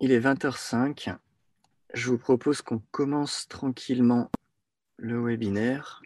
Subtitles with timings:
[0.00, 1.16] il est 20h05.
[1.92, 4.30] Je vous propose qu'on commence tranquillement
[4.96, 6.02] le webinaire.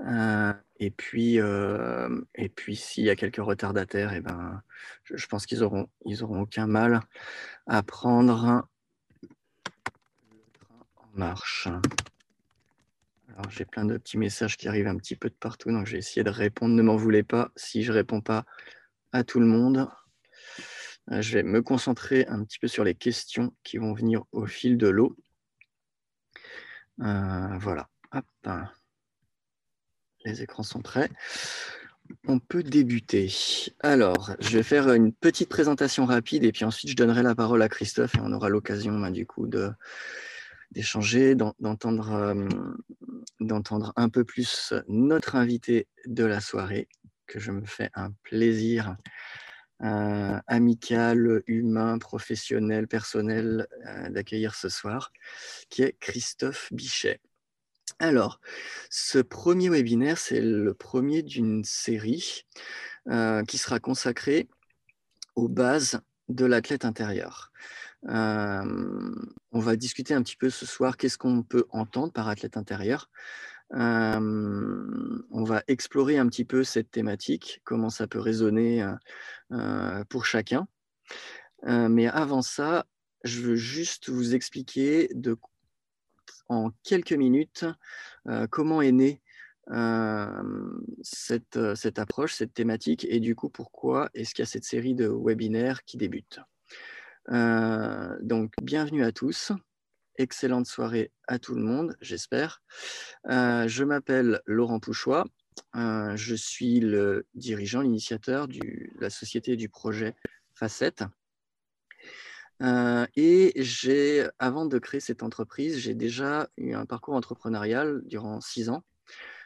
[0.00, 4.62] Euh, et puis, euh, et puis s'il y a quelques retardataires, et eh ben,
[5.04, 7.00] je, pense qu'ils auront, ils auront aucun mal
[7.66, 8.66] à prendre
[9.22, 11.68] le train en marche.
[13.48, 15.98] J'ai plein de petits messages qui arrivent un petit peu de partout, donc je vais
[15.98, 16.74] essayer de répondre.
[16.74, 18.44] Ne m'en voulez pas si je ne réponds pas
[19.12, 19.88] à tout le monde.
[21.12, 24.46] Euh, je vais me concentrer un petit peu sur les questions qui vont venir au
[24.46, 25.16] fil de l'eau.
[27.00, 27.88] Euh, voilà.
[30.24, 31.10] Les écrans sont prêts.
[32.26, 33.32] On peut débuter.
[33.80, 37.62] Alors, je vais faire une petite présentation rapide et puis ensuite je donnerai la parole
[37.62, 39.48] à Christophe et on aura l'occasion ben, du coup
[40.70, 41.52] d'échanger, euh,
[43.40, 46.88] d'entendre un peu plus notre invité de la soirée,
[47.26, 48.96] que je me fais un plaisir
[49.82, 55.12] euh, amical, humain, professionnel, personnel euh, d'accueillir ce soir,
[55.70, 57.20] qui est Christophe Bichet.
[57.98, 58.40] Alors,
[58.90, 62.44] ce premier webinaire, c'est le premier d'une série
[63.08, 64.48] euh, qui sera consacrée
[65.34, 67.52] aux bases de l'athlète intérieur.
[68.04, 73.10] on va discuter un petit peu ce soir qu'est-ce qu'on peut entendre par athlète intérieur,
[73.72, 78.86] on va explorer un petit peu cette thématique, comment ça peut résonner
[80.08, 80.66] pour chacun.
[81.66, 82.86] mais avant ça,
[83.24, 85.10] je veux juste vous expliquer
[86.48, 87.64] en quelques minutes
[88.50, 89.22] comment est née
[91.02, 94.94] cette, cette, approche, cette thématique, et du coup pourquoi est-ce qu'il y a cette série
[94.94, 96.40] de webinaires qui débute.
[97.28, 99.52] donc, bienvenue à tous.
[100.22, 102.62] Excellente soirée à tout le monde, j'espère.
[103.28, 105.24] Euh, je m'appelle Laurent Pouchois.
[105.74, 108.60] Euh, je suis le dirigeant, l'initiateur de
[109.00, 110.14] la société du projet
[110.54, 111.02] Facette.
[112.62, 118.40] Euh, et j'ai, avant de créer cette entreprise, j'ai déjà eu un parcours entrepreneurial durant
[118.40, 118.84] six ans.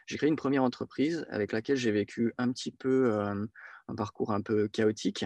[0.05, 4.43] J'ai créé une première entreprise avec laquelle j'ai vécu un petit peu un parcours un
[4.43, 5.25] peu chaotique.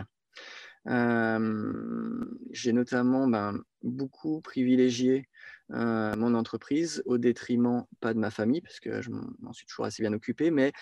[0.87, 5.29] J'ai notamment ben, beaucoup privilégié
[5.69, 10.03] mon entreprise au détriment, pas de ma famille, parce que je m'en suis toujours assez
[10.03, 10.73] bien occupé, mais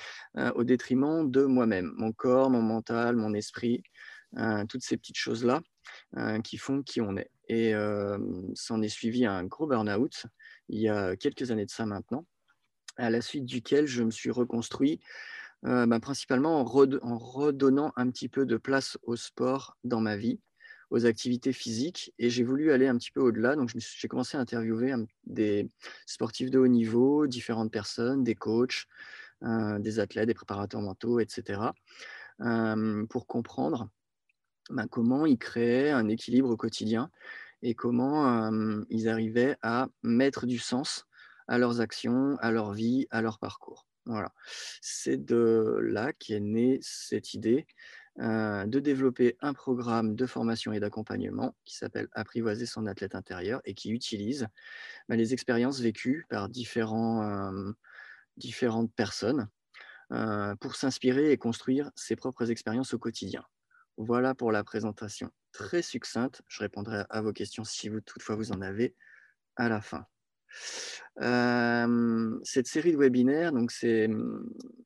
[0.54, 3.82] au détriment de moi-même, mon corps, mon mental, mon esprit,
[4.68, 5.60] toutes ces petites choses-là
[6.42, 7.30] qui font qui on est.
[7.48, 7.74] Et
[8.54, 10.26] s'en est suivi un gros burn-out
[10.68, 12.26] il y a quelques années de ça maintenant,
[12.96, 15.00] à la suite duquel je me suis reconstruit
[15.62, 16.64] ben, principalement en,
[17.18, 20.40] redonnant un petit peu de place au sport dans ma vie
[20.90, 23.56] aux activités physiques et j'ai voulu aller un petit peu au-delà.
[23.56, 25.68] Donc, j'ai commencé à interviewer des
[26.06, 28.86] sportifs de haut niveau, différentes personnes, des coachs,
[29.44, 31.60] euh, des athlètes, des préparateurs mentaux, etc.,
[32.40, 33.88] euh, pour comprendre
[34.70, 37.10] ben, comment ils créaient un équilibre au quotidien
[37.62, 41.06] et comment euh, ils arrivaient à mettre du sens
[41.48, 43.87] à leurs actions, à leur vie, à leur parcours.
[44.08, 44.32] Voilà.
[44.80, 47.66] C'est de là qu'est née cette idée
[48.20, 53.60] euh, de développer un programme de formation et d'accompagnement qui s'appelle Apprivoiser son athlète intérieur
[53.66, 54.48] et qui utilise
[55.08, 57.72] bah, les expériences vécues par euh,
[58.38, 59.48] différentes personnes
[60.12, 63.44] euh, pour s'inspirer et construire ses propres expériences au quotidien.
[63.98, 66.40] Voilà pour la présentation très succincte.
[66.48, 68.96] Je répondrai à vos questions si vous toutefois vous en avez
[69.56, 70.06] à la fin.
[71.20, 73.72] Cette série de webinaires donc,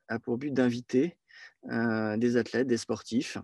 [0.09, 1.17] a pour but d'inviter
[1.71, 3.39] euh, des athlètes, des sportifs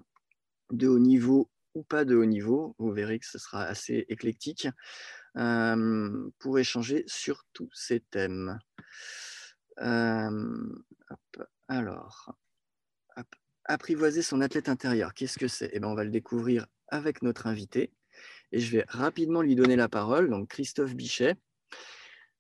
[0.73, 4.67] de haut niveau ou pas de haut niveau, vous verrez que ce sera assez éclectique,
[5.37, 8.59] euh, pour échanger sur tous ces thèmes.
[9.81, 10.75] Euh,
[11.69, 12.35] alors,
[13.65, 15.71] apprivoiser son athlète intérieur, qu'est-ce que c'est?
[15.73, 17.93] Eh bien, On va le découvrir avec notre invité.
[18.51, 20.29] Et je vais rapidement lui donner la parole.
[20.29, 21.37] Donc, Christophe Bichet,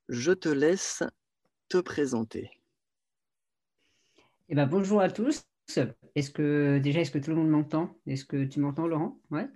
[0.09, 1.03] je te laisse
[1.69, 2.51] te présenter.
[4.49, 5.45] Eh ben, bonjour à tous.
[6.15, 7.99] Est-ce que déjà, est-ce que tout le monde m'entend?
[8.07, 9.21] Est-ce que tu m'entends, Laurent?
[9.31, 9.49] Ouais.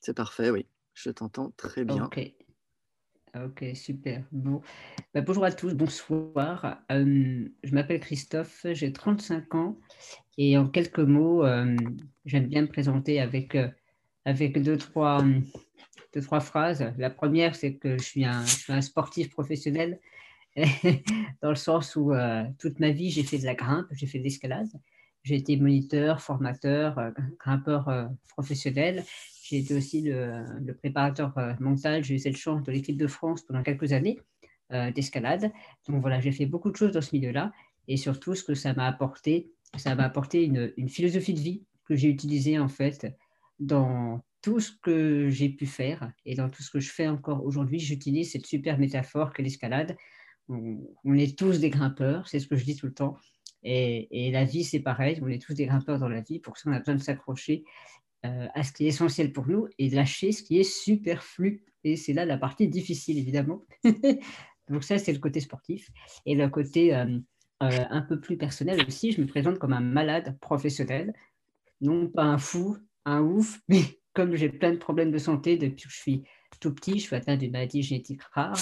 [0.00, 0.66] C'est parfait, oui.
[0.94, 2.06] Je t'entends très bien.
[2.06, 2.20] Ok.
[3.36, 4.24] Ok, super.
[4.30, 4.60] Bon.
[5.12, 6.82] Bah, bonjour à tous, bonsoir.
[6.92, 9.78] Euh, je m'appelle Christophe, j'ai 35 ans
[10.38, 11.76] et en quelques mots, euh,
[12.24, 13.68] j'aime bien me présenter avec, euh,
[14.24, 15.24] avec deux, trois,
[16.14, 16.92] deux, trois phrases.
[16.96, 18.44] La première, c'est que je suis un,
[18.80, 19.98] sportif professionnel
[21.42, 24.18] dans le sens où euh, toute ma vie, j'ai fait de la grimpe, j'ai fait
[24.18, 24.68] de l'escalade.
[25.24, 29.04] J'ai été moniteur, formateur, euh, grimpeur euh, professionnel.
[29.42, 32.04] J'ai été aussi le, préparateur mental.
[32.04, 34.18] J'ai eu cette chance de l'équipe de France pendant quelques années
[34.94, 35.52] d'escalade.
[35.86, 37.52] Donc voilà, j'ai fait beaucoup de choses dans ce milieu-là.
[37.86, 41.94] Et surtout, ce que ça m'a apporté, ça m'a apporté une, philosophie de vie que
[41.94, 43.06] j'ai utilisée en fait
[43.60, 47.42] dans tout ce que j'ai pu faire et dans tout ce que je fais encore
[47.46, 49.96] aujourd'hui, j'utilise cette super métaphore que l'escalade.
[50.50, 53.16] On, est tous des grimpeurs, c'est ce que je dis tout le temps.
[53.62, 56.40] Et, la vie, c'est pareil, on est tous des grimpeurs dans la vie.
[56.40, 57.64] Pour ça, on a besoin de s'accrocher
[58.26, 61.64] euh, à ce qui est essentiel pour nous et de lâcher ce qui est superflu.
[61.82, 63.62] Et c'est là la partie difficile, évidemment.
[64.68, 65.88] Donc ça, c'est le côté sportif.
[66.26, 67.18] Et le côté euh,
[67.62, 71.14] euh, un peu plus personnel aussi, je me présente comme un malade professionnel.
[71.80, 72.76] Non pas un fou,
[73.06, 73.80] un ouf, mais
[74.14, 76.22] comme j'ai plein de problèmes de santé depuis que je suis
[76.60, 78.56] tout petit, je suis atteint d'une maladie génétique rare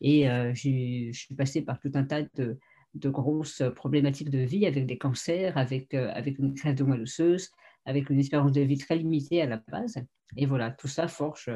[0.00, 2.58] et euh, je suis passé par tout un tas de,
[2.94, 7.50] grosses problématiques de vie avec des cancers, avec, euh, avec une crève de moelle osseuse,
[7.84, 9.96] avec une espérance de vie très limitée à la base.
[10.36, 11.50] Et voilà, tout ça forge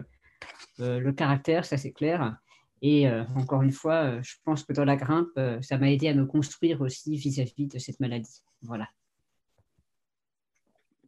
[0.81, 2.37] euh, le caractère, ça c'est clair.
[2.83, 6.27] Et encore une fois, je pense que dans la grimpe, ça m'a aidé à me
[6.27, 8.43] construire aussi vis à -vis de cette maladie.
[8.61, 8.87] Voilà.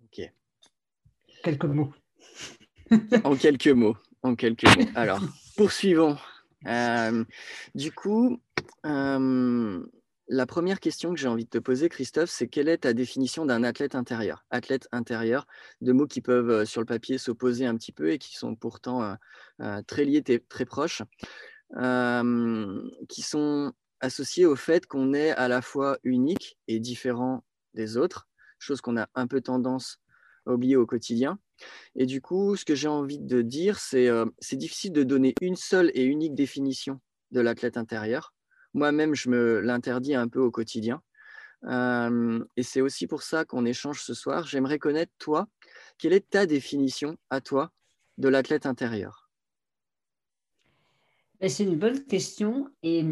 [0.02, 0.32] Ok.
[1.44, 1.92] Quelques mots
[3.24, 3.96] en quelques mots.
[4.22, 4.86] En quelques mots.
[4.94, 5.20] Alors,
[5.56, 6.16] poursuivons.
[6.66, 7.24] Euh,
[7.74, 8.40] du coup,
[8.86, 9.86] euh,
[10.28, 13.46] la première question que j'ai envie de te poser, Christophe, c'est quelle est ta définition
[13.46, 14.44] d'un athlète intérieur?
[14.50, 15.46] Athlète intérieur,
[15.80, 18.54] deux mots qui peuvent euh, sur le papier s'opposer un petit peu et qui sont
[18.54, 19.16] pourtant
[19.86, 21.02] très liés, très proches,
[21.72, 27.44] qui sont associés au fait qu'on est à la fois unique et différent
[27.74, 30.00] des autres, chose qu'on a un peu tendance
[30.46, 31.38] à oublier au quotidien.
[31.94, 35.34] Et du coup, ce que j'ai envie de dire, c'est euh, c'est difficile de donner
[35.40, 37.00] une seule et unique définition
[37.30, 38.34] de l'athlète intérieur.
[38.74, 41.02] Moi-même, je me l'interdis un peu au quotidien.
[41.64, 44.46] Euh, et c'est aussi pour ça qu'on échange ce soir.
[44.46, 45.48] J'aimerais connaître, toi,
[45.98, 47.72] quelle est ta définition à toi
[48.18, 49.30] de l'athlète intérieur?
[51.40, 52.68] Ben, C'est une bonne question.
[52.82, 53.04] Et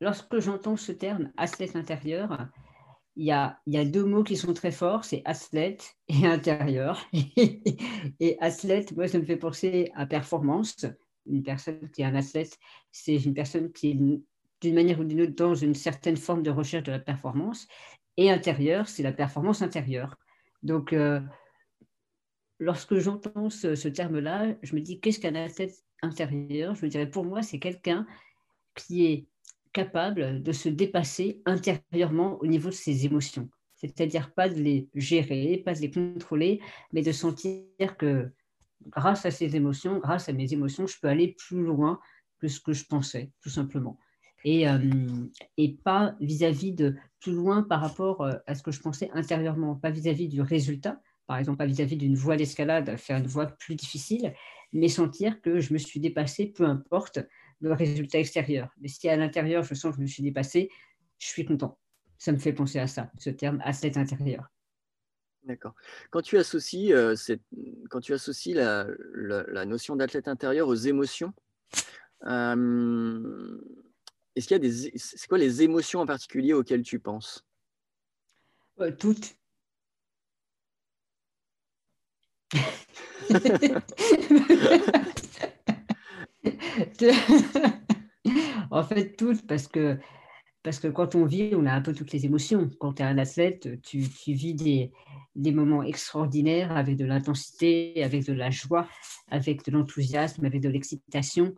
[0.00, 2.48] lorsque j'entends ce terme athlète intérieur,
[3.16, 7.06] il y, a, deux mots qui sont très forts, c'est athlète et intérieur.
[7.12, 10.86] et athlète, moi, ça me fait penser à performance.
[11.26, 12.58] Une personne qui est un athlète,
[12.90, 16.50] c'est une personne qui est d'une manière ou d'une autre dans une certaine forme de
[16.50, 17.68] recherche de la performance.
[18.16, 20.16] Et intérieur, c'est la performance intérieure.
[20.62, 21.20] Donc, euh,
[22.58, 26.74] lorsque j'entends ce terme-là, je me dis, qu'est-ce qu'un athlète intérieur?
[26.74, 28.06] Je me dirais, pour moi, c'est quelqu'un
[28.74, 29.26] qui est
[29.72, 33.48] capable de se dépasser intérieurement au niveau de ses émotions.
[33.76, 36.60] C'est-à-dire pas de les gérer, pas de les contrôler,
[36.92, 38.30] mais de sentir que
[38.88, 41.98] grâce à ces émotions, grâce à mes émotions, je peux aller plus loin
[42.38, 43.98] que ce que je pensais, tout simplement.
[44.44, 44.78] Et, euh,
[45.84, 49.90] pas vis-à-vis de plus loin par rapport euh, à ce que je pensais intérieurement, pas
[49.90, 54.34] vis-à-vis du résultat, par exemple, pas vis-à-vis d'une voie d'escalade, faire une voie plus difficile,
[54.72, 57.20] mais sentir que je me suis dépassé, peu importe,
[57.62, 58.70] le résultat extérieur.
[58.80, 60.68] Mais si à l'intérieur, je sens que je me suis dépassé,
[61.18, 61.78] je suis content.
[62.18, 64.48] Ça me fait penser à ça, ce terme athlète intérieur.
[65.44, 65.74] D'accord.
[66.10, 67.16] Quand tu associes, euh,
[67.90, 68.86] quand tu associes la,
[69.64, 71.32] notion d'athlète intérieur aux émotions,
[72.26, 73.60] euh,
[74.36, 77.44] est-ce qu'il y a des, c'est quoi les émotions en particulier auxquelles tu penses?
[78.80, 79.36] Euh, Toutes.
[88.70, 89.98] en fait, toutes, parce que,
[90.62, 92.70] parce que quand on vit, on a un peu toutes les émotions.
[92.78, 94.92] Quand tu es un athlète, tu, tu vis des,
[95.34, 98.88] des, moments extraordinaires avec de l'intensité, avec de la joie,
[99.30, 101.54] avec de l'enthousiasme, avec de l'excitation.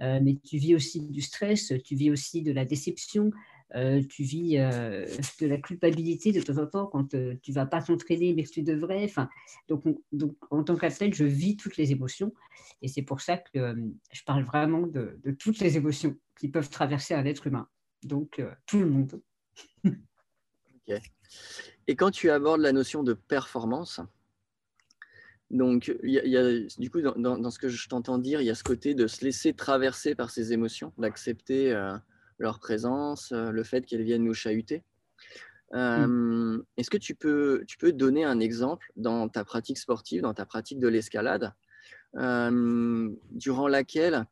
[0.00, 3.30] Euh, mais tu vis aussi du stress, tu vis aussi de la déception,
[3.74, 5.04] euh, tu vis euh,
[5.40, 8.50] de la culpabilité de temps en temps quand euh, tu vas pas t'entraîner mais que
[8.50, 9.04] tu devrais.
[9.04, 9.28] Enfin,
[9.68, 12.32] donc, donc, en tant qu'athlète, je vis toutes les émotions
[12.82, 13.74] et c'est pour ça que
[14.12, 17.68] je parle vraiment de, toutes les émotions qui peuvent traverser un être humain.
[18.02, 19.20] Donc, tout le monde.
[21.86, 24.00] Et quand tu abordes la notion de performance,
[25.50, 28.54] donc, y, a, du coup, dans, dans, ce que je t'entends dire, il y a
[28.54, 31.72] ce côté de se laisser traverser par ses émotions, d'accepter
[32.38, 34.82] leur présence, euh, le fait qu'elles viennent nous chahuter.
[35.74, 36.64] Euh, mm.
[36.76, 40.46] Est-ce que tu peux, tu peux donner un exemple dans ta pratique sportive, dans ta
[40.46, 41.52] pratique de l'escalade,
[42.16, 44.24] euh, durant laquelle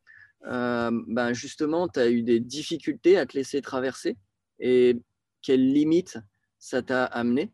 [0.44, 4.16] ben justement tu as eu des difficultés à te laisser traverser
[4.58, 5.00] et
[5.40, 6.18] quelles limites
[6.58, 7.52] ça t'a amené?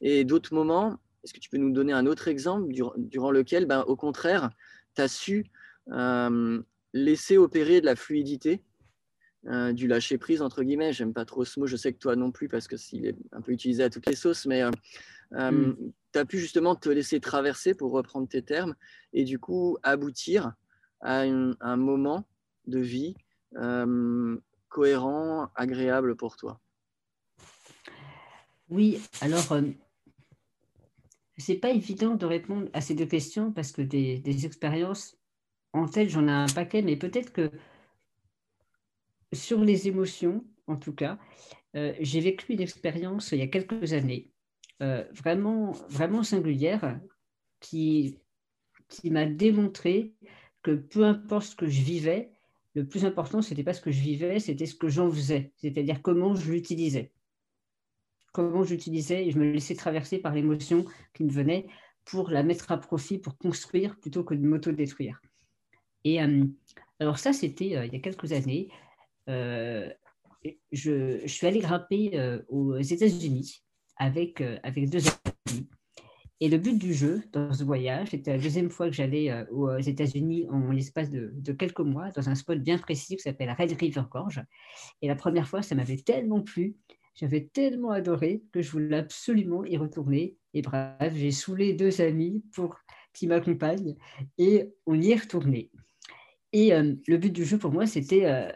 [0.00, 3.82] Et d'autres moments, est-ce que tu peux nous donner un autre exemple durant, lequel, ben,
[3.86, 4.48] au contraire,
[4.94, 5.44] tu as su
[6.94, 8.62] laisser opérer de la fluidité
[9.48, 10.92] euh, du lâcher prise entre guillemets.
[10.92, 11.66] J'aime pas trop ce mot.
[11.66, 14.06] Je sais que toi non plus parce que s'il est un peu utilisé à toutes
[14.06, 14.70] les sauces, mais euh,
[15.34, 15.92] euh, mm.
[16.12, 18.74] tu as pu justement te laisser traverser pour reprendre tes termes
[19.12, 20.52] et du coup aboutir
[21.00, 22.26] à un moment
[22.66, 23.14] de vie
[24.68, 26.58] cohérent, agréable pour toi.
[28.68, 29.44] Oui, alors
[31.36, 35.16] c'est pas évident de répondre à ces deux questions parce que des, des expériences
[35.72, 37.50] en tête, j'en ai un paquet, mais peut-être que
[39.36, 41.18] sur les émotions, en tout cas,
[41.76, 44.32] euh, j'ai vécu une expérience il y a quelques années,
[44.82, 46.98] euh, vraiment, vraiment singulière,
[47.60, 48.18] qui,
[48.88, 50.14] qui m'a démontré
[50.62, 52.30] que peu importe ce que je vivais,
[52.74, 55.52] le plus important, ce n'était pas ce que je vivais, c'était ce que j'en faisais,
[55.56, 57.12] c'est-à-dire comment je l'utilisais.
[58.32, 61.68] Comment j'utilisais et je me laissais traverser par l'émotion qui me venait
[62.04, 65.20] pour la mettre à profit, pour construire plutôt que de m'auto-détruire.
[66.04, 66.44] Et euh,
[67.00, 68.68] alors ça, c'était il y a quelques années
[70.72, 73.62] je, suis allée grimper euh, aux États-Unis
[73.96, 75.68] avec, euh, avec deux amis.
[76.40, 79.44] Et le but du jeu dans ce voyage, c'était la deuxième fois que j'allais euh,
[79.50, 83.72] aux États-Unis en l'espace de, quelques mois, dans un spot bien précis qui s'appelle Red
[83.80, 84.42] River Gorge.
[85.00, 86.76] Et la première fois, ça m'avait tellement plu,
[87.14, 90.36] j'avais tellement adoré que je voulais absolument y retourner.
[90.52, 92.76] Et bref, j'ai saoulé deux amis pour
[93.14, 93.96] qui m'accompagnent
[94.36, 95.70] et on y est retourné.
[96.52, 98.52] Et le but du jeu pour moi, c'était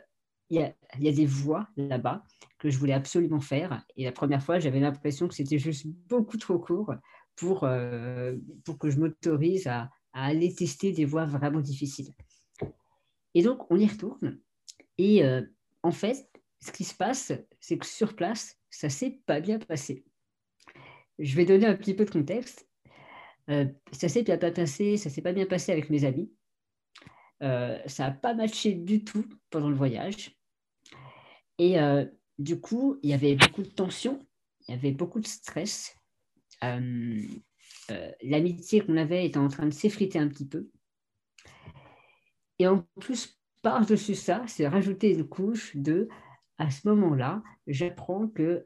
[0.50, 2.25] il y, a, des voix là-bas
[2.59, 3.85] que je voulais absolument faire.
[3.97, 6.92] Et la première fois, j'avais l'impression que c'était juste beaucoup trop court
[7.37, 12.12] pour, euh, pour que je m'autorise à, aller tester des voix vraiment difficiles.
[13.35, 14.40] Et donc, on y retourne.
[14.99, 15.42] Et euh,
[15.85, 16.28] en fait,
[16.61, 20.04] ce qui se passe, c'est que sur place, ça s'est pas bien passé.
[21.21, 22.69] Je vais donner un petit peu de contexte.
[23.50, 26.33] Euh, ça s'est bien passé, ça s'est pas bien passé avec mes amis.
[27.40, 30.39] ça n'a pas matché du tout pendant le voyage.
[31.61, 32.07] Et euh,
[32.38, 34.26] du coup, il y avait beaucoup de tension,
[34.67, 35.95] il y avait beaucoup de stress.
[36.64, 37.21] Euh,
[37.90, 40.71] euh, l'amitié qu'on avait était en train de s'effriter un petit peu.
[42.59, 46.09] Et en plus, par-dessus ça, c'est rajouter une couche de,
[46.57, 48.64] à ce moment-là, j'apprends que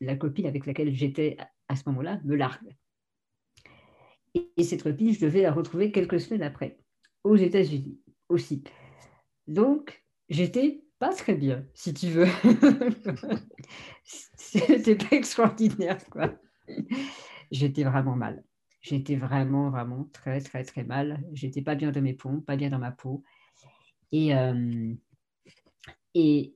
[0.00, 2.76] la copine avec laquelle j'étais à ce moment-là me largue.
[4.34, 6.78] Et, cette copine, je devais la retrouver quelques semaines après,
[7.24, 8.62] aux États-Unis aussi.
[9.46, 12.26] Donc, j'étais pas très bien, si tu veux.
[14.04, 16.34] C'était pas extraordinaire, quoi.
[17.50, 18.44] J'étais vraiment mal.
[18.80, 21.22] J'étais vraiment, vraiment très, très, très mal.
[21.32, 23.22] J'étais pas bien de mes pompes, pas bien dans ma peau.
[24.12, 24.94] Et, euh,
[26.14, 26.54] et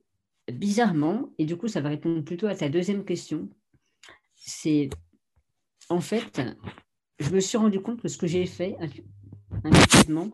[0.50, 3.48] bizarrement, et du coup, ça va répondre plutôt à ta deuxième question,
[4.34, 4.90] c'est
[5.88, 6.40] en fait,
[7.18, 8.76] je me suis rendu compte que ce que j'ai fait
[9.64, 10.30] intuitivement,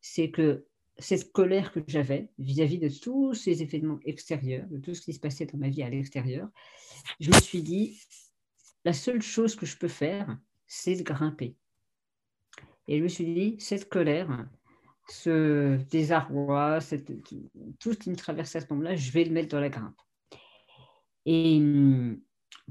[0.00, 0.66] c'est que
[1.00, 5.20] cette colère que j'avais vis-à-vis de tous ces événements extérieurs, de tout ce qui se
[5.20, 6.48] passait dans ma vie à l'extérieur,
[7.18, 7.98] je me suis dit,
[8.84, 11.56] la seule chose que je peux faire, c'est de grimper.
[12.88, 14.46] Et je me suis dit, cette colère,
[15.08, 16.78] ce désarroi,
[17.78, 20.00] tout ce qui me traversait à ce moment-là, je vais le mettre dans la grimpe.
[21.26, 22.20] Et hum,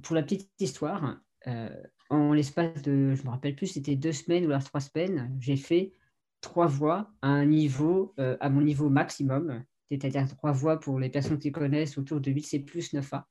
[0.01, 1.69] pour la petite histoire, euh,
[2.09, 5.57] en l'espace de, je ne me rappelle plus, c'était deux semaines ou trois semaines, j'ai
[5.57, 5.93] fait
[6.41, 11.10] trois voix à un niveau, euh, à mon niveau maximum, c'est-à-dire trois voix pour les
[11.10, 13.24] personnes qui connaissent autour de 8C plus 9A.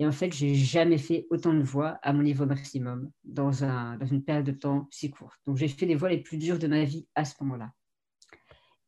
[0.00, 3.96] Et en fait, j'ai jamais fait autant de voix à mon niveau maximum dans, un,
[3.96, 5.38] dans une période de temps si courte.
[5.46, 7.72] Donc, j'ai fait les voix les plus dures de ma vie à ce moment-là.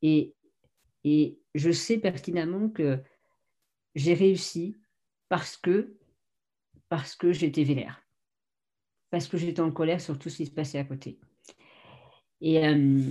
[0.03, 0.35] Et,
[1.03, 3.03] et je sais pertinemment que
[3.97, 4.77] j'ai réussi
[5.29, 5.97] parce que,
[6.89, 8.03] parce que j'étais vénère,
[9.11, 11.19] parce que j'étais en colère sur tout ce qui se passait à côté.
[12.41, 13.03] Et euh,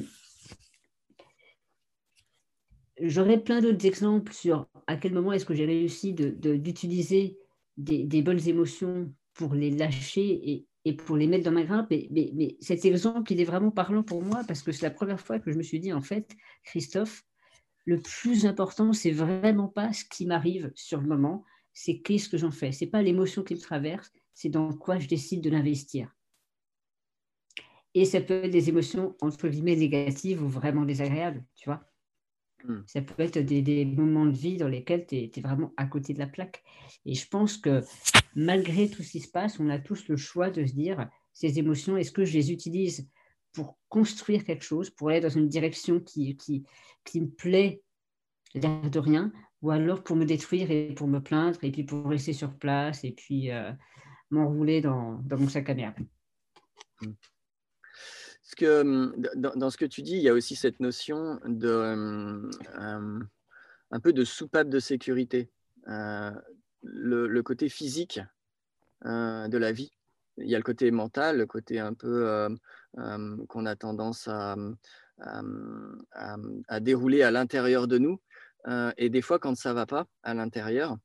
[3.01, 7.37] j'aurais plein d'autres exemples sur à quel moment est-ce que j'ai réussi d'utiliser
[7.77, 11.87] de, des, bonnes émotions pour les lâcher et, et, pour les mettre dans ma grimpe.
[11.91, 15.21] Mais, mais, cet exemple, il est vraiment parlant pour moi parce que c'est la première
[15.21, 17.23] fois que je me suis dit, en fait, Christophe,
[17.85, 21.43] le plus important, c'est vraiment pas ce qui m'arrive sur le moment,
[21.73, 22.71] c'est qu'est-ce que j'en fais.
[22.71, 26.13] C'est pas l'émotion qui me traverse, c'est dans quoi je décide de l'investir.
[27.95, 31.83] Et ça peut être des émotions, entre guillemets, négatives ou vraiment désagréables, tu vois.
[32.63, 32.81] Hmm.
[32.85, 36.19] Ça peut être des, moments de vie dans lesquels tu es, vraiment à côté de
[36.19, 36.63] la plaque.
[37.05, 37.81] Et je pense que
[38.35, 41.57] malgré tout ce qui se passe, on a tous le choix de se dire, ces
[41.57, 43.09] émotions, est-ce que je les utilise
[43.53, 46.65] pour construire quelque chose, pour aller dans une direction qui, qui,
[47.05, 47.81] qui me plaît,
[48.53, 49.31] l'air de rien,
[49.61, 53.03] ou alors pour me détruire et pour me plaindre, et puis pour rester sur place,
[53.03, 53.71] et puis euh,
[54.29, 55.95] m'enrouler dans, dans, mon sac à merde.
[58.51, 62.49] Hmm que dans, ce que tu dis, il y a aussi cette notion de
[63.91, 65.49] un peu de soupape de sécurité,
[65.85, 68.19] le, côté physique
[69.03, 69.91] de la vie.
[70.37, 72.49] Il y a le côté mental, le côté un peu
[73.47, 74.55] qu'on a tendance à,
[75.19, 78.19] à, dérouler à l'intérieur de nous.
[78.97, 80.97] Et des fois, quand ça va pas à l'intérieur,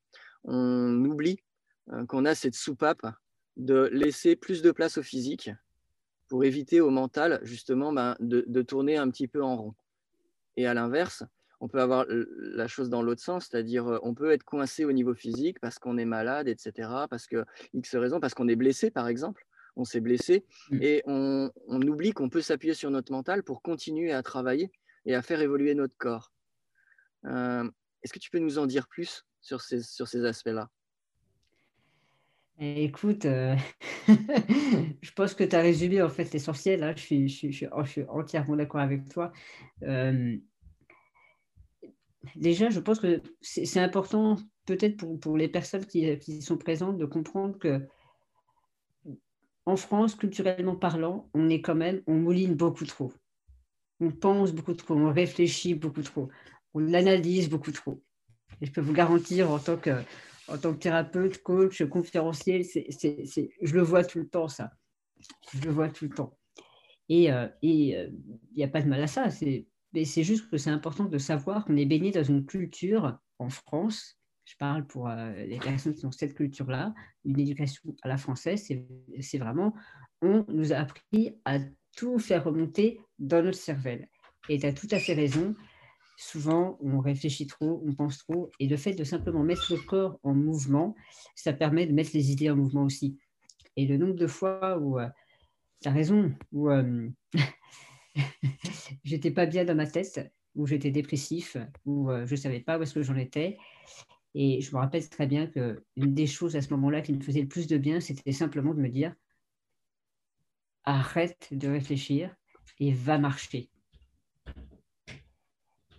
[0.45, 1.41] on oublie
[2.09, 3.07] qu'on a cette soupape
[3.57, 5.51] de laisser plus de place au physique
[6.29, 9.75] pour éviter au mental justement ben, de, tourner un petit peu en rond.
[10.57, 11.25] Et à l'inverse,
[11.61, 14.93] on peut avoir la chose dans l'autre sens, c'est-à-dire euh, on peut être coincé au
[14.93, 18.91] niveau physique parce qu'on est malade, etc., parce que X raison, parce qu'on est blessé
[18.91, 20.83] par exemple, on s'est blessé, mm.
[20.83, 24.71] et on, oublie qu'on peut s'appuyer sur notre mental pour continuer à travailler
[25.07, 26.33] et à faire évoluer notre corps.
[27.27, 27.69] Euh,
[28.03, 30.69] est-ce que tu peux nous en dire plus sur ces, sur ces aspects-là?
[32.61, 33.57] Écoute, euh,
[34.09, 36.85] je pense que tu as résumé en fait l'essentiel.
[36.85, 36.95] Hein.
[36.97, 39.33] Je, suis, je, suis, entièrement d'accord avec toi.
[39.83, 40.37] Euh,
[42.37, 47.07] déjà, je pense que c'est important peut-être pour, les personnes qui, qui, sont présentes de
[47.07, 47.87] comprendre que
[49.67, 53.13] en France, culturellement parlant, on est quand même, on mouline beaucoup trop.
[53.99, 56.29] On pense beaucoup trop, on réfléchit beaucoup trop,
[56.75, 58.03] on l'analyse beaucoup trop.
[58.61, 59.91] Et je peux vous garantir en tant que
[60.49, 64.71] en tant que thérapeute, coach, conférencier, je le vois tout le temps, ça.
[65.55, 66.37] Je le vois tout le temps.
[67.09, 68.11] Et euh, il euh,
[68.57, 69.29] n'y a pas de mal à ça.
[69.93, 73.49] Mais c'est juste que c'est important de savoir qu'on est baigné dans une culture en
[73.49, 74.19] France.
[74.45, 78.71] Je parle pour euh, les personnes qui ont cette culture-là, une éducation à la française.
[79.21, 79.75] C'est vraiment,
[80.21, 81.59] on nous a appris à
[81.97, 84.09] tout faire remonter dans notre cervelle.
[84.49, 85.55] Et tu as tout à fait raison
[86.17, 90.19] souvent on réfléchit trop, on pense trop, et le fait de simplement mettre le corps
[90.23, 90.95] en mouvement,
[91.35, 93.19] ça permet de mettre les idées en mouvement aussi.
[93.77, 95.09] Et le nombre de fois où euh,
[95.81, 97.09] tu as raison, où euh,
[99.05, 102.79] j'étais pas bien dans ma tête, où j'étais dépressif, où euh, je ne savais pas
[102.79, 103.59] où est-ce que j'en étais.
[104.35, 107.43] Et je me rappelle très bien qu'une des choses à ce moment-là qui me faisait
[107.43, 109.15] le plus de bien, c'était simplement de me dire
[110.85, 112.35] arrête de réfléchir
[112.79, 113.71] et va marcher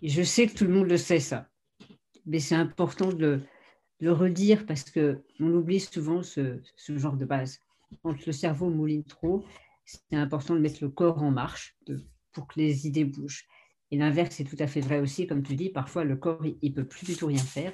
[0.02, 1.48] je sais que tout le monde le sait, ça.
[2.26, 3.40] Mais c'est important de
[4.00, 7.60] le redire parce qu'on oublie souvent ce, genre de base.
[8.02, 9.44] Quand le cerveau mouline trop,
[9.84, 11.76] c'est important de mettre le corps en marche
[12.32, 13.46] pour que les idées bougent.
[13.92, 16.70] Et l'inverse est tout à fait vrai aussi, comme tu dis, parfois le corps, il
[16.70, 17.72] ne peut plus du tout rien faire.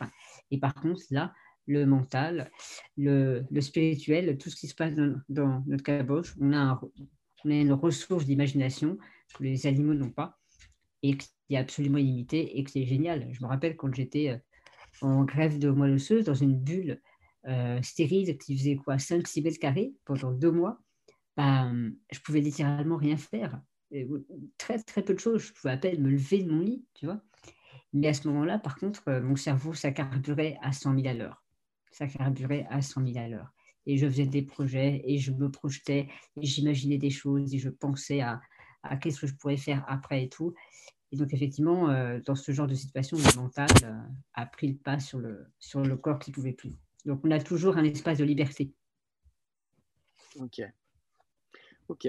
[0.51, 1.33] Et par contre, là,
[1.67, 2.51] le mental,
[2.99, 4.95] le, spirituel, tout ce qui se passe
[5.29, 6.79] dans, notre caboche, on a,
[7.45, 8.99] on a une ressource d'imagination
[9.35, 10.42] que les animaux n'ont pas
[11.03, 13.29] et qui est absolument illimité et que c'est génial.
[13.33, 14.39] Je me rappelle quand j'étais euh,
[15.07, 17.01] en grève de moelle osseuse dans une bulle
[17.47, 20.81] euh, stérile qui faisait quoi 5-6 mètres carrés pendant deux mois,
[21.37, 23.61] ben, je pouvais littéralement rien faire.
[24.59, 25.43] très très peu de choses.
[25.43, 27.21] Je pouvais à peine me lever de mon lit, tu vois.
[27.93, 31.45] Mais à ce moment-là, par contre, euh, mon cerveau, ça à 100 000 à l'heure.
[31.91, 33.53] Ça carburait à 100 000 à l'heure.
[33.85, 36.09] Et je faisais des projets et je me projetais
[36.41, 38.41] et j'imaginais des choses et je pensais à,
[38.83, 40.55] à qu'est-ce que je pourrais faire après et tout.
[41.13, 43.93] Et donc, effectivement, euh, dans ce genre de situation, le mental euh,
[44.33, 46.73] a pris le pas sur le, sur le corps qui ne pouvait plus.
[47.05, 48.73] Donc, on a toujours un espace de liberté.
[50.37, 50.63] Ok.
[51.89, 52.09] Ok.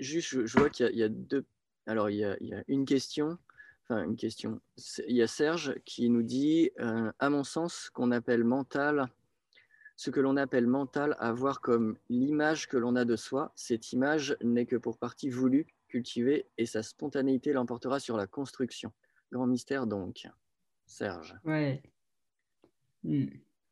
[0.00, 1.46] Juste, je, vois qu'il y, a deux.
[1.86, 3.38] Alors, il y a, une question.
[3.84, 4.60] Enfin, une question.
[5.06, 9.06] Il y a Serge qui nous dit euh, À mon sens, qu'on appelle mental,
[9.94, 13.92] ce que l'on appelle mental, à voir comme l'image que l'on a de soi, cette
[13.92, 18.92] image n'est que pour partie voulue cultiver et sa spontanéité l'emportera sur la construction.
[19.32, 20.26] Grand mystère donc,
[20.86, 21.36] Serge.
[21.44, 21.82] Ouais.
[23.04, 23.26] Hmm.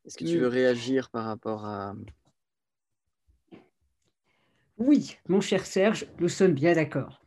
[0.05, 1.95] Est-ce que tu veux réagir par rapport à...
[4.77, 7.21] Oui, mon cher Serge, nous sommes bien d'accord.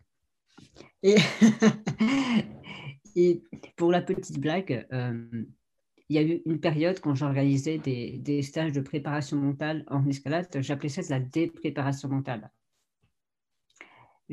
[1.02, 1.16] Et,
[3.16, 3.42] et,
[3.76, 5.44] pour la petite blague, euh,
[6.09, 10.07] il y a eu une période quand j'organisais des, des, stages de préparation mentale en
[10.07, 12.50] escalade, j'appelais ça de la dépréparation mentale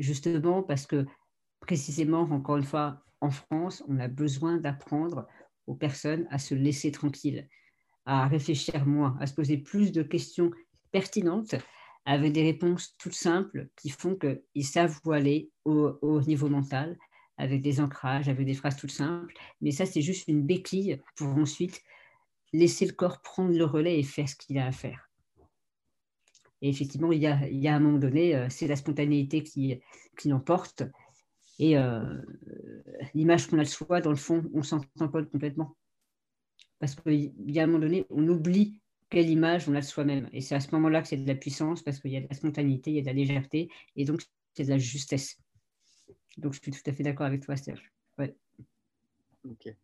[0.00, 1.06] justement parce que
[1.60, 5.26] précisément, encore une fois, en France, on a besoin d'apprendre
[5.66, 7.48] aux personnes à se laisser tranquilles,
[8.06, 10.50] à réfléchir moins, à se poser plus de questions
[10.90, 11.54] pertinentes
[12.06, 16.98] avec des réponses toutes simples qui font qu'ils savent où aller au, au, niveau mental,
[17.36, 19.34] avec des ancrages, avec des phrases toutes simples.
[19.60, 21.82] Mais ça, c'est juste une béquille pour ensuite
[22.52, 25.09] laisser le corps prendre le relais et faire ce qu'il a à faire.
[26.62, 29.42] Et effectivement, il y a, il y a un moment donné, euh, c'est la spontanéité
[29.42, 29.80] qui,
[30.18, 30.82] qui l'emporte.
[31.58, 32.20] Et euh,
[33.14, 35.76] l'image qu'on a de soi, dans le fond, on s'en tamponne complètement.
[36.78, 40.28] Parce qu'il y a un moment donné, on oublie quelle image on a de soi-même.
[40.32, 42.28] Et c'est à ce moment-là que c'est de la puissance, parce qu'il y a de
[42.28, 44.22] la spontanéité, il y a de la légèreté, et donc
[44.54, 45.38] c'est de la justesse.
[46.38, 47.92] Donc je suis tout à fait d'accord avec toi, Serge.
[49.48, 49.74] Ok.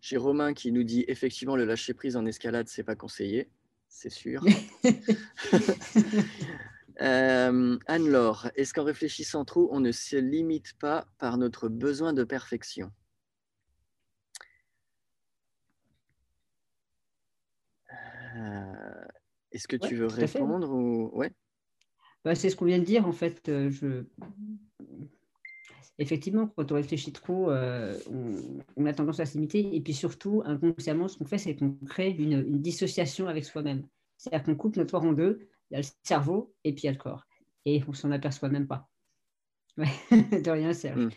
[0.00, 3.48] J'ai Romain qui nous dit effectivement le lâcher prise en escalade, c'est pas conseillé
[3.88, 4.42] c'est sûr.
[7.00, 12.24] Euh, Anne-Laure, est-ce qu'en réfléchissant trop, on ne se limite pas par notre besoin de
[12.24, 12.90] perfection?
[18.36, 19.04] Euh,
[19.52, 21.10] Est-ce que tu veux répondre ou...
[21.16, 21.32] ouais?
[22.24, 23.42] Bah, C'est ce qu'on vient de dire, en fait.
[23.46, 24.04] Je...
[25.98, 29.74] Effectivement, quand on réfléchit trop, on, a tendance à se limiter.
[29.74, 33.86] Et puis surtout, inconsciemment, ce qu'on fait, c'est qu'on crée une, dissociation avec soi-même.
[34.16, 35.48] C'est-à-dire qu'on coupe notre corps en deux.
[35.70, 37.26] Il y a le cerveau et puis il y a le corps.
[37.64, 38.88] Et on s'en aperçoit même pas.
[39.76, 41.06] de rien, Serge.
[41.06, 41.10] Mm.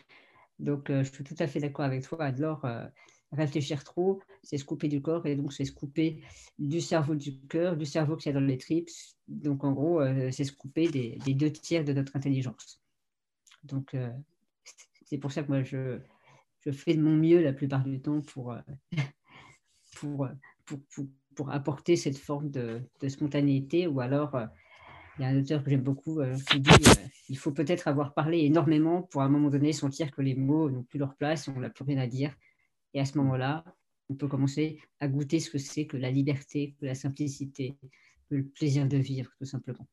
[0.59, 2.65] Donc, je suis tout à fait d'accord avec toi, Adlor
[3.31, 6.21] réfléchir trop, c'est se couper du corps et donc c'est se couper
[6.59, 8.89] du cerveau du cœur, du cerveau qui est dans les tripes.
[9.27, 12.81] Donc en gros, euh, c'est se couper des, deux tiers de notre intelligence.
[13.63, 14.11] Donc euh,
[15.11, 15.99] c'est pour ça que moi je,
[16.71, 18.59] fais de mon mieux la plupart du temps pour, euh,
[19.97, 20.29] pour,
[20.65, 24.39] pour, pour, apporter cette forme de, de spontanéité ou alors.
[25.19, 26.71] il y a un auteur que j'aime beaucoup qui dit
[27.27, 30.69] il faut peut-être avoir parlé énormément pour à un moment donné sentir que les mots
[30.69, 32.33] n'ont plus leur place, on n'a plus rien à dire
[32.93, 33.65] et à ce moment-là,
[34.09, 37.75] on peut commencer à goûter ce que c'est que la liberté, que la simplicité,
[38.29, 39.87] que le plaisir de vivre, tout simplement.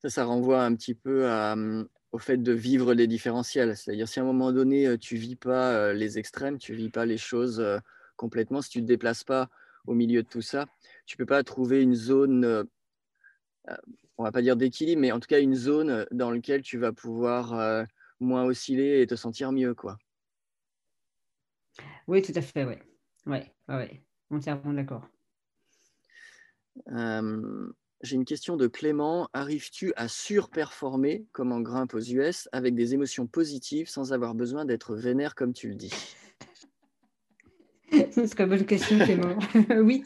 [0.00, 3.76] Ça, ça renvoie un petit peu hum, au fait de vivre les différentiels.
[3.76, 6.72] C'est-à-dire, si à un moment donné, euh, tu ne vis pas euh, les extrêmes, tu
[6.72, 7.78] ne vis pas les choses euh,
[8.16, 9.48] complètement, si tu ne te déplaces pas
[9.86, 10.66] au milieu de tout ça,
[11.06, 12.66] tu ne peux pas trouver une zone,
[14.18, 16.92] on va pas dire d'équilibre, mais en tout cas une zone dans laquelle tu vas
[16.92, 17.86] pouvoir
[18.20, 19.74] moins osciller et te sentir mieux.
[19.74, 19.96] quoi.
[22.06, 22.74] Oui, tout à fait, oui.
[23.26, 25.08] Oui, ouais, entièrement d'accord.
[26.88, 29.28] Euh, j'ai une question de Clément.
[29.32, 34.64] Arrives-tu à surperformer comme en grimpe aux US avec des émotions positives sans avoir besoin
[34.64, 35.92] d'être vénère comme tu le dis?
[38.12, 39.38] C'est une bonne question, Clément.
[39.82, 40.02] oui.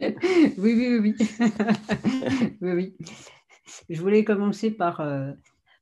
[0.00, 1.14] oui, oui,
[2.60, 2.96] oui, oui.
[3.88, 5.32] Je voulais commencer par, euh,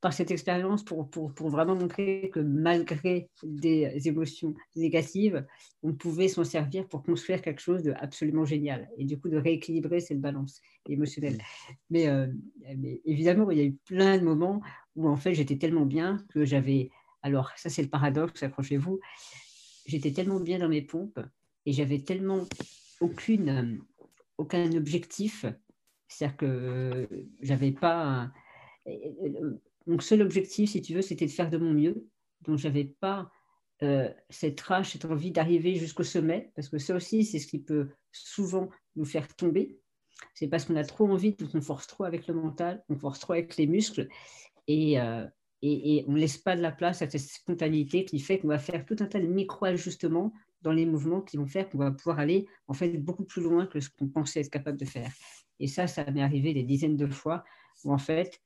[0.01, 5.45] par cette expérience pour, pour, pour, vraiment montrer que malgré des émotions négatives,
[5.83, 9.99] on pouvait s'en servir pour construire quelque chose d'absolument génial et du coup de rééquilibrer
[9.99, 11.41] cette balance émotionnelle.
[11.89, 12.27] Mais, euh,
[12.77, 14.61] mais évidemment, il y a eu plein de moments
[14.95, 16.89] où en fait j'étais tellement bien que j'avais,
[17.21, 18.99] alors ça c'est le paradoxe, accrochez-vous,
[19.85, 21.19] j'étais tellement bien dans mes pompes
[21.65, 22.47] et j'avais tellement
[23.01, 23.81] aucune,
[24.37, 25.45] aucun objectif,
[26.07, 27.09] c'est-à-dire que
[27.41, 28.31] j'avais pas
[29.89, 32.05] mon seul objectif, si tu veux, c'était de faire de mon mieux.
[32.41, 33.31] Donc, je n'avais pas
[33.81, 37.59] euh, cette rage, cette envie d'arriver jusqu'au sommet, parce que ça aussi, c'est ce qui
[37.59, 39.79] peut souvent nous faire tomber.
[40.35, 43.19] C'est parce qu'on a trop envie, donc on force trop avec le mental, on force
[43.19, 44.07] trop avec les muscles,
[44.67, 45.25] et, euh,
[45.61, 48.59] et, on ne laisse pas de la place à cette spontanéité qui fait qu'on va
[48.59, 52.19] faire tout un tas de micro-ajustements dans les mouvements qui vont faire qu'on va pouvoir
[52.19, 55.11] aller en fait beaucoup plus loin que ce qu'on pensait être capable de faire.
[55.59, 57.43] Et ça, ça m'est arrivé des dizaines de fois
[57.83, 58.41] où en fait,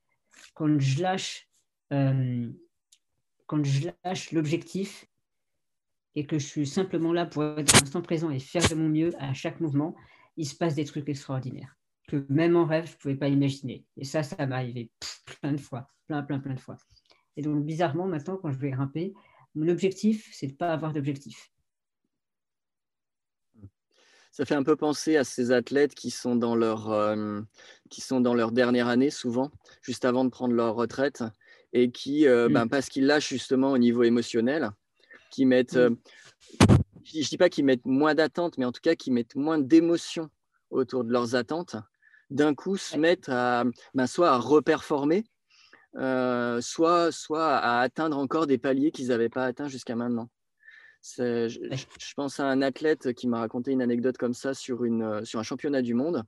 [0.53, 1.47] quand je lâche,
[1.91, 2.49] euh,
[3.47, 5.05] quand je lâche l'objectif
[6.15, 9.11] et que je suis simplement là pour être l'instant présent et faire de mon mieux
[9.19, 9.95] à chaque mouvement,
[10.37, 11.75] il se passe des trucs extraordinaires
[12.07, 13.85] que même en rêve, je ne pouvais pas imaginer.
[13.97, 14.91] Et ça, ça m'est arrivé
[15.25, 16.77] plein de fois, plein, plein, plein de fois.
[17.37, 19.13] Et donc, bizarrement, maintenant, quand je vais grimper,
[19.55, 21.52] mon objectif, c'est de ne pas avoir d'objectif
[24.33, 27.39] ça fait un peu penser à ces athlètes qui sont dans leur, euh,
[27.91, 29.51] qui sont dans leur dernière année souvent,
[29.83, 31.23] juste avant de prendre leur retraite,
[31.71, 32.53] et qui, euh, mm.
[32.53, 34.71] ben, parce qu'ils lâchent justement au niveau émotionnel,
[35.29, 35.77] qui mettent, mm.
[35.77, 35.95] euh,
[37.03, 39.59] je ne dis pas qu'ils mettent moins d'attentes, mais en tout cas qui mettent moins
[39.59, 40.31] d'émotions
[40.71, 41.75] autour de leurs attentes,
[42.31, 45.25] d'un coup se mettent à, ben, soit à reperformer,
[45.93, 50.27] soit, soit à atteindre encore des paliers qu'ils n'avaient pas atteints jusqu'à maintenant.
[51.03, 55.25] Je, pense à un athlète qui m'a raconté une anecdote comme ça sur, une, euh,
[55.25, 56.23] sur un championnat du monde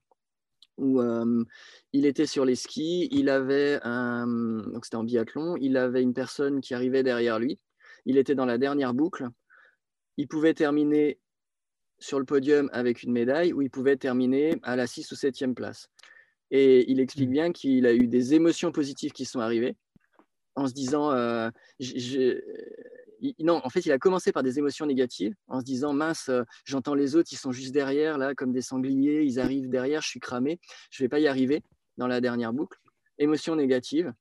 [0.78, 1.46] où euh,
[1.94, 6.14] il était sur les skis, il avait un, donc c'était en biathlon, il avait une
[6.14, 7.58] personne qui arrivait derrière lui,
[8.06, 9.30] il était dans la dernière boucle,
[10.18, 11.18] il pouvait terminer
[12.00, 15.54] sur le podium avec une médaille ou il pouvait terminer à la 6 ou 7e
[15.54, 15.88] place.
[16.52, 17.32] Et il explique mmh.
[17.32, 19.78] bien qu'il a eu des émotions positives qui sont arrivées
[20.56, 21.50] en se disant euh,
[23.40, 26.44] non, en fait, il a commencé par des émotions négatives en se disant mince, euh,
[26.66, 30.10] j'entends les autres, ils sont juste derrière, là, comme des sangliers, ils arrivent derrière, je
[30.10, 30.60] suis cramé,
[30.92, 31.64] je ne vais pas y arriver
[31.98, 32.78] dans la dernière boucle.
[33.18, 34.14] Émotion négative.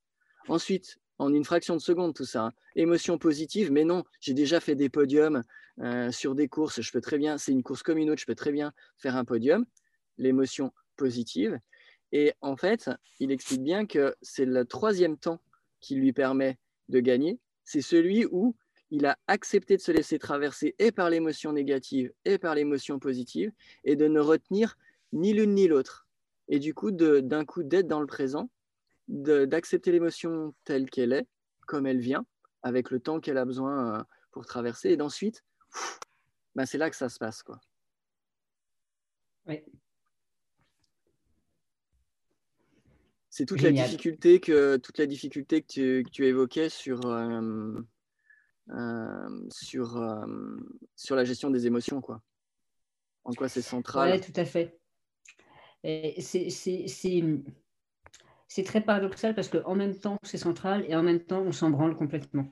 [0.47, 2.45] Ensuite, en une fraction de seconde, tout ça.
[2.45, 2.51] Hein.
[2.75, 5.43] Émotion positive, mais non, j'ai déjà fait des podiums
[5.81, 8.25] euh, sur des courses, je peux très bien, c'est une course comme une autre, je
[8.25, 9.65] peux très bien faire un podium.
[10.17, 11.59] L'émotion positive.
[12.11, 12.89] Et en fait,
[13.19, 15.41] il explique bien que c'est le troisième temps
[15.81, 17.39] qui lui permet de gagner.
[17.63, 18.55] C'est celui où
[18.91, 23.51] il a accepté de se laisser traverser et par l'émotion négative et par l'émotion positive
[23.83, 24.77] et de ne retenir
[25.13, 26.07] ni l'une ni l'autre.
[26.47, 28.49] Et du coup, d'un coup, d'être dans le présent,
[29.07, 31.27] d'accepter l'émotion telle qu'elle est,
[31.67, 32.25] comme elle vient,
[32.61, 35.43] avec le temps qu'elle a besoin euh, pour traverser, et d'ensuite,
[36.55, 37.43] ben c'est là que ça se passe.
[37.43, 37.59] Quoi.
[43.29, 47.81] C'est toute la difficulté que toute la difficulté que tu, évoquais sur euh,
[49.51, 50.25] sur euh,
[50.95, 52.21] sur la gestion des émotions quoi.
[53.23, 54.79] En quoi c'est central Oui, tout à fait.
[58.47, 61.69] C'est très paradoxal parce qu'en même temps c'est central et en même temps on s'en
[61.69, 62.47] branle complètement.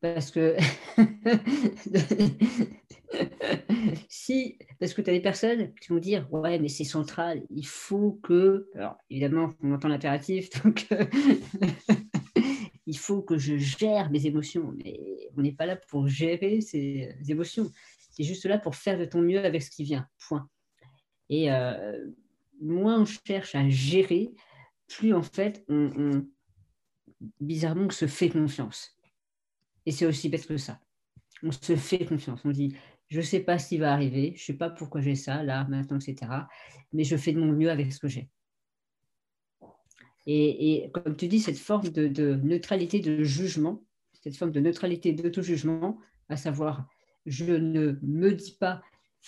[0.00, 0.56] Parce que
[4.08, 7.66] si, parce que tu as des personnes qui vont dire Ouais, mais c'est central, il
[7.66, 8.68] faut que.
[8.74, 10.86] Alors, évidemment, on entend l'impératif, donc
[12.86, 14.74] il faut que je gère mes émotions.
[14.76, 14.98] Mais
[15.36, 17.70] on n'est pas là pour gérer ces émotions.
[18.10, 20.08] C'est juste là pour faire de ton mieux avec ce qui vient.
[20.28, 20.48] Point.
[21.28, 22.10] Et euh,
[22.60, 24.32] moins on cherche à gérer,
[24.86, 26.26] plus en fait, on,
[27.40, 28.98] bizarrement, on se fait confiance.
[29.86, 30.80] Et c'est aussi bête que ça.
[31.42, 32.40] On se fait confiance.
[32.44, 32.76] On dit
[33.08, 35.42] je ne sais pas ce qui va arriver, je ne sais pas pourquoi j'ai ça,
[35.42, 36.30] là, maintenant, etc.
[36.92, 38.28] Mais je fais de mon mieux avec ce que j'ai.
[40.26, 43.84] Et, comme tu dis, cette forme de, neutralité de jugement,
[44.22, 46.88] cette forme de neutralité d'auto-jugement, à savoir,
[47.26, 48.82] je ne me dis pas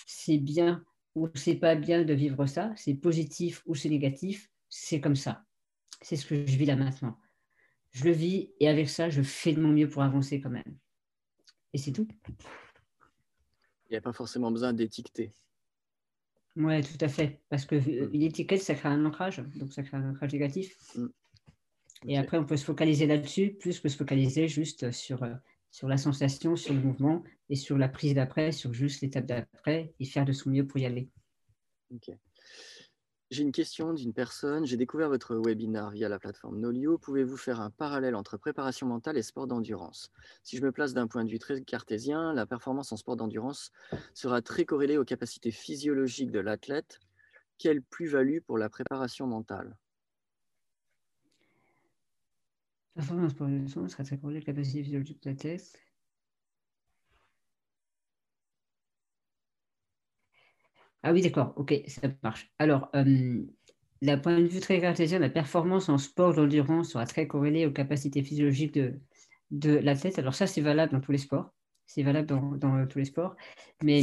[0.05, 0.83] c'est bien
[1.15, 5.43] ou c'est pas bien de vivre ça, c'est positif ou c'est négatif, c'est comme ça.
[6.01, 7.17] C'est ce que je vis là maintenant.
[7.91, 10.77] Je le vis et avec ça, je fais de mon mieux pour avancer quand même.
[11.73, 12.07] Et c'est tout.
[13.89, 15.33] Il n'y a pas forcément besoin d'étiqueter.
[16.57, 17.39] Oui, tout à fait.
[17.49, 18.21] Parce qu'une mm.
[18.21, 19.43] étiquette, ça crée un ancrage.
[19.55, 20.75] Donc, ça crée un ancrage négatif.
[20.95, 21.07] Mm.
[22.07, 25.33] Et après, on peut se focaliser là-dessus, plus que se focaliser juste sur, euh,
[25.71, 29.93] sur la sensation, sur le mouvement et sur la prise d'après, sur juste l'étape d'après
[29.99, 31.09] et faire de son mieux pour y aller.
[33.29, 34.65] J'ai une question d'une personne.
[34.65, 36.97] J'ai découvert votre webinar via la plateforme Nolio.
[36.97, 40.11] Pouvez-vous faire un parallèle entre préparation mentale et sport d'endurance?
[40.43, 43.73] Si je me place d'un point de vue très cartésien, la performance en sport d'endurance
[44.13, 47.01] sera très corrélée aux capacités physiologiques de l'athlète.
[47.57, 49.75] Quelle plus-value pour la préparation mentale?
[52.95, 55.77] La performance en sport d'endurance sera très corrélée aux capacités physiologiques de l'athlète.
[61.07, 62.51] Ah oui, d'accord, ok, ça marche.
[62.59, 63.41] Alors, euh,
[64.01, 67.71] d'un point de vue très cartésien, la performance en sport d'endurance sera très corrélée aux
[67.71, 68.99] capacités physiologiques de,
[69.49, 70.19] de l'athlète.
[70.19, 71.49] Alors ça, c'est valable dans tous les sports.
[71.85, 73.37] C'est valable dans, tous les sports.
[73.81, 74.01] Mais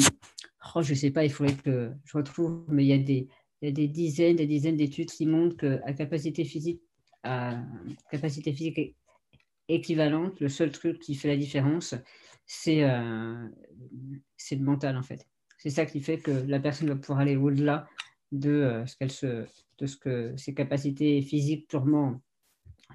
[0.75, 3.29] oh, je ne sais pas, il faudrait que je retrouve, mais il y a des,
[3.61, 6.81] il y a des dizaines, des dizaines d'études qui montrent qu'à capacité physique,
[7.23, 7.62] à
[8.11, 8.97] capacité physique
[9.69, 11.95] équivalente, le seul truc qui fait la différence,
[12.47, 13.47] c'est euh,
[14.53, 15.29] le mental en fait.
[15.64, 17.88] C'est ça qui fait que la personne va pouvoir aller au-delà
[18.33, 19.46] de euh, ce qu'elle se,
[19.79, 22.20] de ce que ses capacités physiques purement,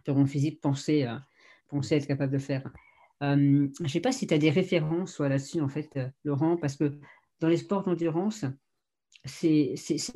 [0.04, 1.16] purement physiques pensaient, euh,
[1.68, 2.70] penser être capable de faire.
[3.24, 6.76] Euh, je ne sais pas si tu as des références là-dessus, en fait, Laurent, parce
[6.76, 7.00] que
[7.40, 8.46] dans les sports d'endurance,
[9.26, 9.74] c'est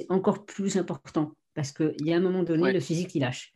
[0.09, 3.55] encore plus important parce qu'il y a un moment donné, le physique, il lâche.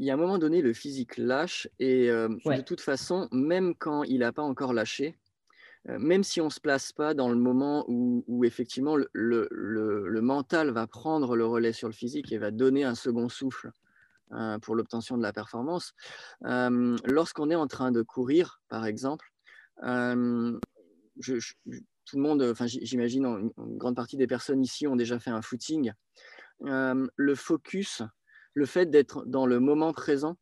[0.00, 4.02] Il y a un moment donné, le physique lâche et de toute façon, même quand
[4.02, 5.16] il n'a pas encore lâché,
[5.86, 10.86] même si on ne se place pas dans le moment où, effectivement le, mental va
[10.86, 13.72] prendre le relais sur le physique et va donner un second souffle
[14.32, 15.94] euh, pour l'obtention de la performance,
[16.42, 19.32] lorsqu'on est en train de courir, par exemple,
[22.10, 25.42] tout le monde, enfin j'imagine une, grande partie des personnes ici ont déjà fait un
[25.42, 25.92] footing.
[26.60, 28.02] le focus,
[28.54, 30.36] le fait d'être dans le moment présent,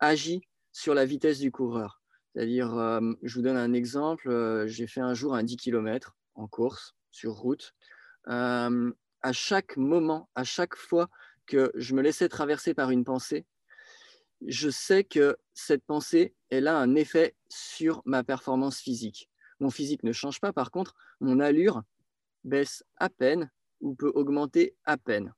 [0.00, 2.02] agit sur la vitesse du coureur.
[2.36, 6.94] C'est-à-dire, je vous donne un exemple, j'ai fait un jour un 10 km en course
[7.10, 7.74] sur route.
[8.26, 11.08] à chaque moment, à chaque fois
[11.46, 13.46] que je me laissais traverser par une pensée,
[14.46, 19.30] je sais que cette pensée, elle a un effet sur ma performance physique.
[19.58, 21.84] Mon physique ne change pas, par contre, mon allure
[22.44, 25.32] baisse à peine ou peut augmenter à peine.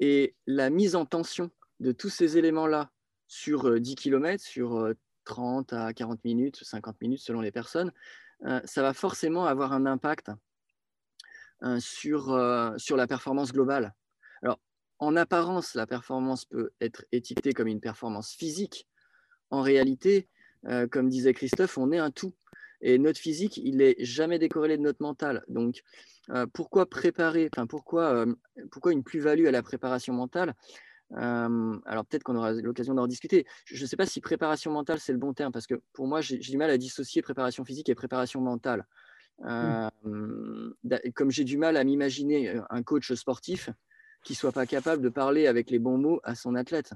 [0.00, 2.90] Et la mise en tension de tous ces éléments-là
[3.26, 7.92] sur 10 km, sur 30 à 40 minutes, 50 minutes selon les personnes,
[8.44, 10.30] euh, ça va forcément avoir un impact
[11.62, 13.94] euh, sur, euh, sur la performance globale.
[14.42, 14.60] Alors,
[14.98, 18.86] en apparence, la performance peut être étiquetée comme une performance physique.
[19.50, 20.28] En réalité,
[20.90, 22.34] comme disait Christophe, on est un tout.
[22.80, 25.44] Et notre physique, il n'est jamais décorrélé de notre mental.
[25.48, 25.82] Donc,
[26.54, 28.24] pourquoi préparer, pourquoi
[28.92, 30.54] une plus-value à la préparation mentale?
[31.16, 33.46] Alors peut-être qu'on aura l'occasion d'en discuter.
[33.66, 36.20] Je ne sais pas si préparation mentale, c'est le bon terme, parce que pour moi,
[36.20, 38.86] j'ai du mal à dissocier préparation physique et préparation mentale.
[39.40, 39.88] Mmh.
[41.14, 43.70] Comme j'ai du mal à m'imaginer un coach sportif
[44.24, 46.92] qui ne soit pas capable de parler avec les bons mots à son athlète.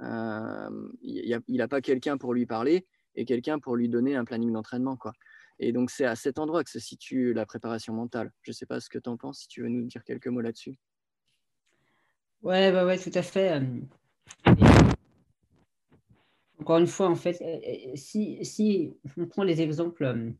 [0.00, 4.96] il n'a pas quelqu'un pour lui parler et quelqu'un pour lui donner un planning d'entraînement.
[4.96, 5.12] Quoi.
[5.58, 8.32] Et donc, c'est à cet endroit que se situe la préparation mentale.
[8.42, 10.26] Je ne sais pas ce que tu en penses, si tu veux nous dire quelques
[10.26, 10.76] mots là-dessus.
[12.44, 13.58] Ouais, ouais, ouais, tout à fait.
[16.60, 17.42] Encore une fois, en fait,
[17.94, 20.34] si, si on prend les exemples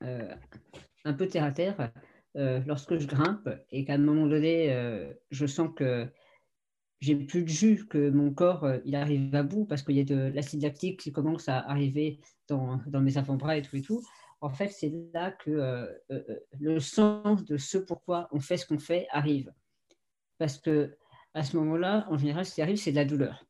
[0.00, 1.92] un peu terre à terre,
[2.34, 6.08] lorsque je grimpe et qu'à un moment donné, je sens que
[7.00, 10.04] j'ai plus de jus, que mon corps il arrive à bout parce qu'il y a
[10.04, 12.18] de l'acide lactique qui commence à arriver
[12.48, 14.02] dans, dans mes avant-bras et tout et tout.
[14.40, 15.88] En fait, c'est là que
[16.58, 19.52] le sens de ce pourquoi on fait ce qu'on fait arrive.
[20.38, 20.96] Parce que
[21.34, 23.46] à ce moment-là, en général, ce qui arrive, c'est de la douleur.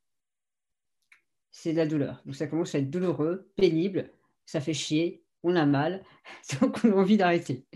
[1.51, 2.23] C'est de la douleur.
[2.27, 4.13] Donc ça commence à être douloureux, pénible,
[4.45, 6.05] ça fait chier, on a mal,
[6.61, 7.67] donc on a envie d'arrêter.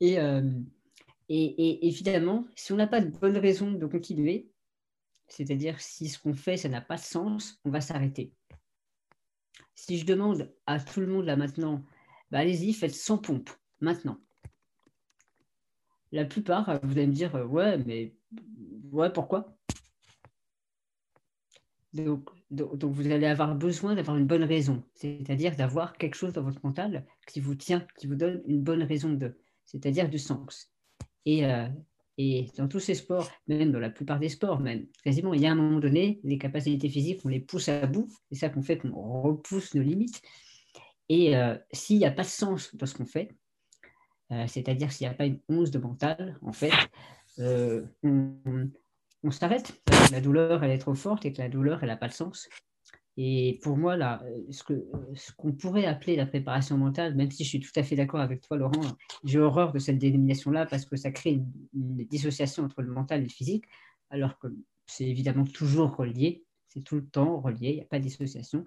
[0.00, 0.42] Et, euh,
[1.28, 4.50] et, évidemment, si on n'a pas de bonne raison de continuer,
[5.28, 8.32] c'est-à-dire si ce qu'on fait, ça n'a pas de sens, on va s'arrêter.
[9.74, 11.84] Si je demande à tout le monde là maintenant,
[12.30, 14.18] bah, allez-y, faites 100 pompes, maintenant.
[16.12, 18.14] La plupart, vous allez me dire, ouais, mais
[18.92, 19.56] ouais, pourquoi?
[21.92, 26.42] Donc, donc, vous allez avoir besoin d'avoir une bonne raison, c'est-à-dire d'avoir quelque chose dans
[26.42, 30.70] votre mental qui vous tient, qui vous donne une bonne raison de, c'est-à-dire du sens.
[31.24, 31.66] Et, euh,
[32.18, 35.46] et dans tous ces sports, même dans la plupart des sports, même quasiment, il y
[35.46, 38.62] a un moment donné, les capacités physiques, on les pousse à bout, c'est ça qu'on
[38.62, 40.22] fait qu'on repousse nos limites.
[41.08, 43.36] Et euh, s'il n'y a pas de sens dans ce qu'on fait,
[44.32, 46.72] euh, c'est-à-dire s'il n'y a pas une once de mental, en fait,
[47.38, 48.34] on,
[49.22, 49.80] on s'arrête.
[50.12, 52.48] La douleur, elle est trop forte et que la douleur, elle n'a pas de sens.
[53.18, 57.60] Et pour moi, là, ce qu'on pourrait appeler la préparation mentale, même si je suis
[57.60, 61.10] tout à fait d'accord avec toi, Laurent, j'ai horreur de cette dénomination-là parce que ça
[61.10, 61.40] crée
[61.72, 63.64] une, dissociation entre le mental et le physique,
[64.10, 64.48] alors que
[64.86, 68.64] c'est évidemment toujours relié, c'est tout le temps relié, il n'y a pas de dissociation.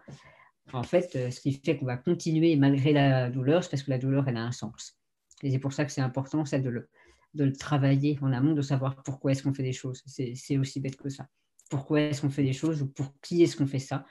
[0.73, 3.91] En fait, euh, ce qui fait qu'on va continuer malgré la douleur, c'est parce que
[3.91, 4.98] la douleur, elle a un sens.
[5.43, 6.89] Et c'est pour ça que c'est important, ça, de le,
[7.33, 10.03] de le travailler en amont, de savoir pourquoi est-ce qu'on fait des choses.
[10.05, 11.27] C'est aussi bête que ça.
[11.69, 14.05] Pourquoi est-ce qu'on fait des choses ou pour qui est-ce qu'on fait ça?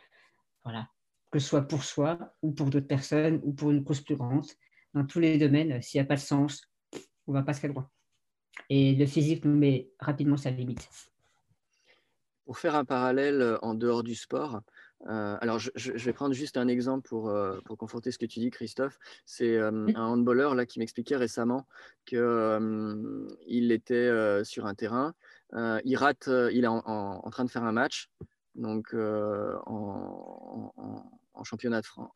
[0.64, 0.88] Voilà.
[1.31, 4.47] Que ce soit pour soi ou pour d'autres personnes ou pour une cause plus grande.
[4.95, 6.62] Dans tous les domaines, s'il n'y a pas de sens,
[7.27, 7.91] on ne va pas se loin.
[8.71, 10.88] Et le physique nous met rapidement sa limite.
[12.45, 14.61] Pour faire un parallèle euh, en dehors du sport, euh,
[15.07, 18.51] alors, je, vais prendre juste un exemple pour, euh, pour conforter ce que tu dis,
[18.51, 18.99] Christophe.
[19.25, 21.67] C'est euh, un handballeur là, qui m'expliquait récemment
[22.05, 25.15] qu'il était sur un terrain.
[25.55, 28.11] il rate, il est en, train de faire un match,
[28.55, 30.73] donc en,
[31.45, 32.11] championnat de France,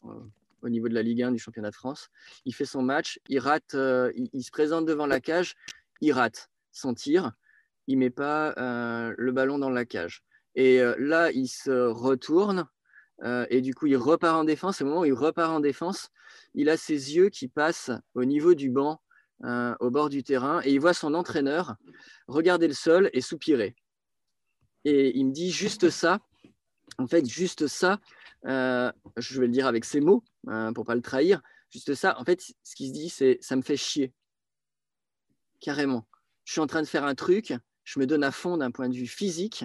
[0.63, 2.09] au niveau de la Ligue 1 du championnat de France.
[2.45, 5.55] Il fait son match, il rate, il, se présente devant la cage,
[6.01, 7.33] il rate son tir,
[7.87, 10.25] il met pas le ballon dans la cage.
[10.55, 12.69] Et là, il se retourne
[13.51, 14.83] et du coup, il repart en défense.
[14.83, 16.11] Au moment où il repart en défense,
[16.55, 19.01] il a ses yeux qui passent au niveau du banc,
[19.45, 21.77] au bord du terrain, et il voit son entraîneur
[22.29, 23.75] regarder le sol et soupirer.
[24.85, 26.21] Et il me dit juste ça.
[26.99, 28.01] En fait, juste ça,
[28.45, 31.41] je vais le dire avec ses mots hein, pour pas le trahir.
[31.71, 34.13] Juste ça, en fait, ce qu'il se dit, c'est ça me fait chier.
[35.61, 36.07] Carrément.
[36.45, 38.89] Je suis en train de faire un truc, je me donne à fond d'un point
[38.89, 39.65] de vue physique,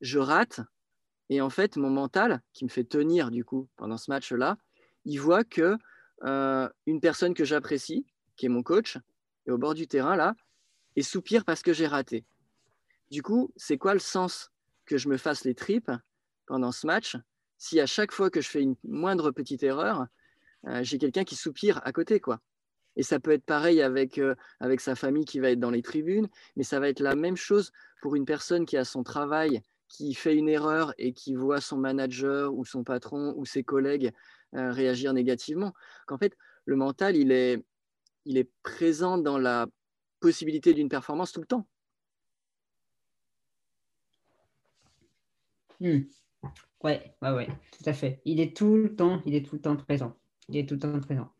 [0.00, 0.60] je rate.
[1.30, 4.56] Et en fait, mon mental, qui me fait tenir du coup pendant ce match-là,
[5.04, 5.76] il voit que
[6.24, 8.06] euh, une personne que j'apprécie,
[8.36, 8.98] qui est mon coach,
[9.46, 10.34] est au bord du terrain là,
[10.96, 12.24] et soupire parce que j'ai raté.
[13.10, 14.50] Du coup, c'est quoi le sens
[14.84, 15.90] que je me fasse les tripes
[16.46, 17.16] pendant ce match
[17.58, 20.06] si à chaque fois que je fais une moindre petite erreur,
[20.66, 22.40] euh, j'ai quelqu'un qui soupire à côté, quoi?
[22.96, 25.82] Et ça peut être pareil avec, euh, avec sa famille qui va être dans les
[25.82, 29.60] tribunes, mais ça va être la même chose pour une personne qui a son travail
[29.88, 34.12] qui fait une erreur et qui voit son manager ou son patron ou ses collègues
[34.54, 35.74] euh, réagir négativement.
[36.06, 37.64] Qu'en fait, le mental, il est,
[38.24, 39.66] il est présent dans la
[40.20, 41.66] possibilité d'une performance tout le temps.
[45.80, 46.00] Hmm.
[46.82, 48.20] Ouais, ouais, ouais, tout à fait.
[48.24, 50.16] Il est tout le temps, il est tout le temps présent.
[50.48, 51.32] Il est tout le temps présent.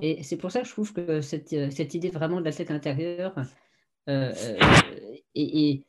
[0.00, 2.52] Et c'est pour ça que je trouve que cette, euh, cette idée vraiment de la
[2.52, 3.34] tête intérieure
[4.08, 4.32] euh,
[5.34, 5.84] est,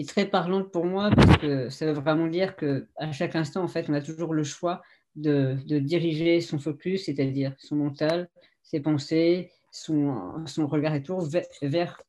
[0.00, 3.68] est très parlante pour moi parce que ça veut vraiment dire qu'à chaque instant, en
[3.68, 4.82] fait, on a toujours le choix
[5.16, 8.28] de, de diriger son focus, c'est-à-dire son mental,
[8.62, 12.02] ses pensées, son, son regard et tout, vers,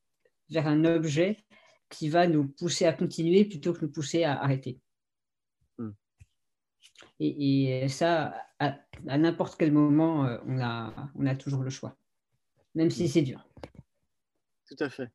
[0.49, 1.37] vers, un objet
[1.89, 4.79] qui va nous pousser à continuer plutôt que nous pousser à arrêter.
[5.77, 5.91] Hmm.
[7.19, 8.77] Et, et, ça, à,
[9.07, 11.97] à n'importe quel moment, euh, on a, on a toujours le choix,
[12.75, 13.07] même si hmm.
[13.07, 13.47] c'est dur.
[14.67, 15.09] Tout à fait.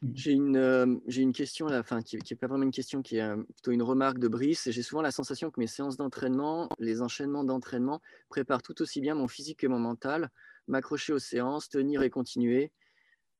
[0.00, 0.10] Mmh.
[0.14, 3.16] J'ai une, euh, j'ai une question, là, enfin, qui n'est pas vraiment une question, qui
[3.16, 4.70] est euh, plutôt une remarque de Brice.
[4.70, 9.16] J'ai souvent la sensation que mes séances d'entraînement, les enchaînements d'entraînement préparent tout aussi bien
[9.16, 10.30] mon physique que mon mental.
[10.68, 12.72] M'accrocher aux séances, tenir et continuer.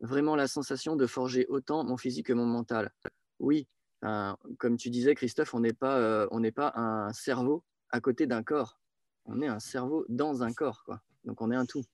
[0.01, 2.93] vraiment la sensation de forger autant mon physique que mon mental
[3.41, 3.69] Oui,
[4.01, 8.43] comme tu disais, Christophe, on n'est pas, on n'est pas un cerveau à côté d'un
[8.43, 8.81] corps.
[9.27, 11.03] On est un cerveau dans un corps, quoi.
[11.25, 11.85] Donc on est un tout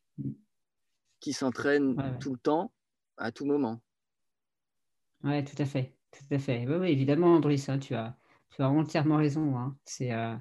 [1.18, 2.72] qui s'entraîne tout le temps,
[3.16, 3.80] à tout moment.
[5.24, 5.94] Oui, tout à fait.
[6.12, 6.62] Tout à fait.
[6.62, 8.16] Évidemment, Andris, hein, tu, as,
[8.50, 9.56] tu as entièrement raison.
[9.56, 9.76] Hein.
[10.02, 10.36] Euh,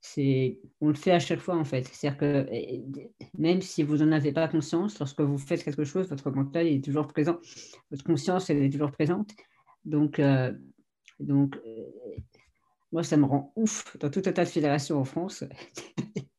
[0.00, 1.86] c'est, on le fait à chaque fois, en fait.
[1.86, 2.46] C'est-à-dire que
[3.38, 6.82] même si vous n'en avez pas conscience, lorsque vous faites quelque chose, votre mental est
[6.82, 7.38] toujours présent.
[7.90, 9.32] Votre conscience, est toujours présente.
[9.84, 10.52] Donc, euh,
[11.20, 11.84] donc euh,
[12.92, 15.44] moi, ça me rend ouf dans tout un tas de fédérations en France.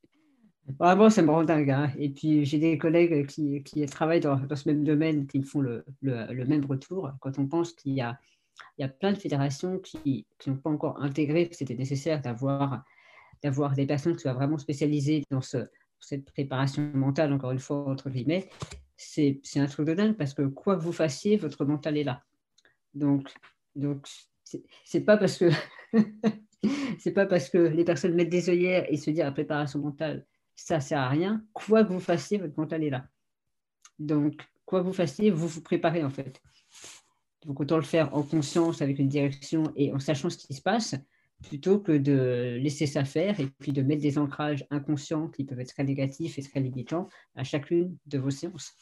[0.78, 1.70] Ça me rend dingue.
[1.70, 1.90] Hein.
[1.98, 5.60] Et puis, j'ai des collègues qui, qui travaillent dans, dans, ce même domaine qui font
[5.60, 7.10] le, le, même retour.
[7.20, 8.18] Quand on pense qu'il y a,
[8.78, 12.82] il y a plein de fédérations qui n'ont pas encore intégré que c'était nécessaire d'avoir,
[13.42, 15.68] d'avoir des personnes qui soient vraiment spécialisées dans ce,
[16.00, 18.48] cette préparation mentale, encore une fois, entre guillemets,
[18.96, 22.04] c'est, c'est un truc de dingue parce que quoi que vous fassiez, votre mental est
[22.04, 22.22] là.
[22.94, 23.32] Donc,
[23.74, 24.06] donc
[24.84, 25.50] c'est pas parce que
[26.98, 30.26] c'est pas parce que les personnes mettent des œillères et se disent la préparation mentale,
[30.56, 31.44] ça sert à rien.
[31.52, 33.06] Quoi que vous fassiez, votre mental est là.
[33.98, 36.40] Donc, quoi que vous fassiez, vous vous préparez en fait.
[37.44, 40.62] Donc, autant le faire en conscience, avec une direction et en sachant ce qui se
[40.62, 40.94] passe,
[41.42, 45.60] plutôt que de laisser ça faire et puis de mettre des ancrages inconscients qui peuvent
[45.60, 48.72] être très négatifs et très limitants à chacune de vos séances.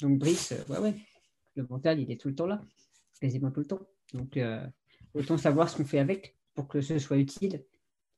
[0.00, 0.94] Donc, Brice, ouais, ouais,
[1.56, 2.60] le mental, il est tout le temps là
[3.20, 3.86] quasiment tout le temps.
[4.14, 4.66] Donc, euh,
[5.14, 7.64] autant savoir ce qu'on fait avec pour que ce soit utile,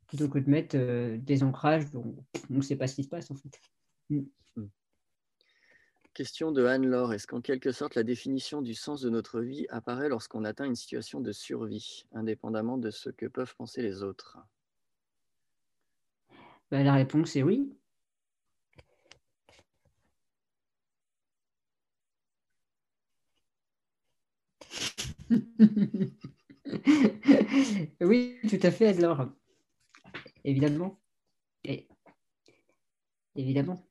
[0.06, 2.14] plutôt que de mettre euh, des ancrages on
[2.50, 3.60] ne sait pas ce qui se passe en fait.
[4.10, 4.20] Mm.
[4.56, 4.66] Mm.
[6.14, 7.14] Question de Anne-Laure.
[7.14, 10.76] Est-ce qu'en quelque sorte la définition du sens de notre vie apparaît lorsqu'on atteint une
[10.76, 14.38] situation de survie, indépendamment de ce que peuvent penser les autres?
[16.70, 17.72] Ben, La réponse est oui.
[28.00, 29.28] oui, tout à fait, alors.
[30.44, 31.00] Évidemment.
[33.34, 33.86] Évidemment.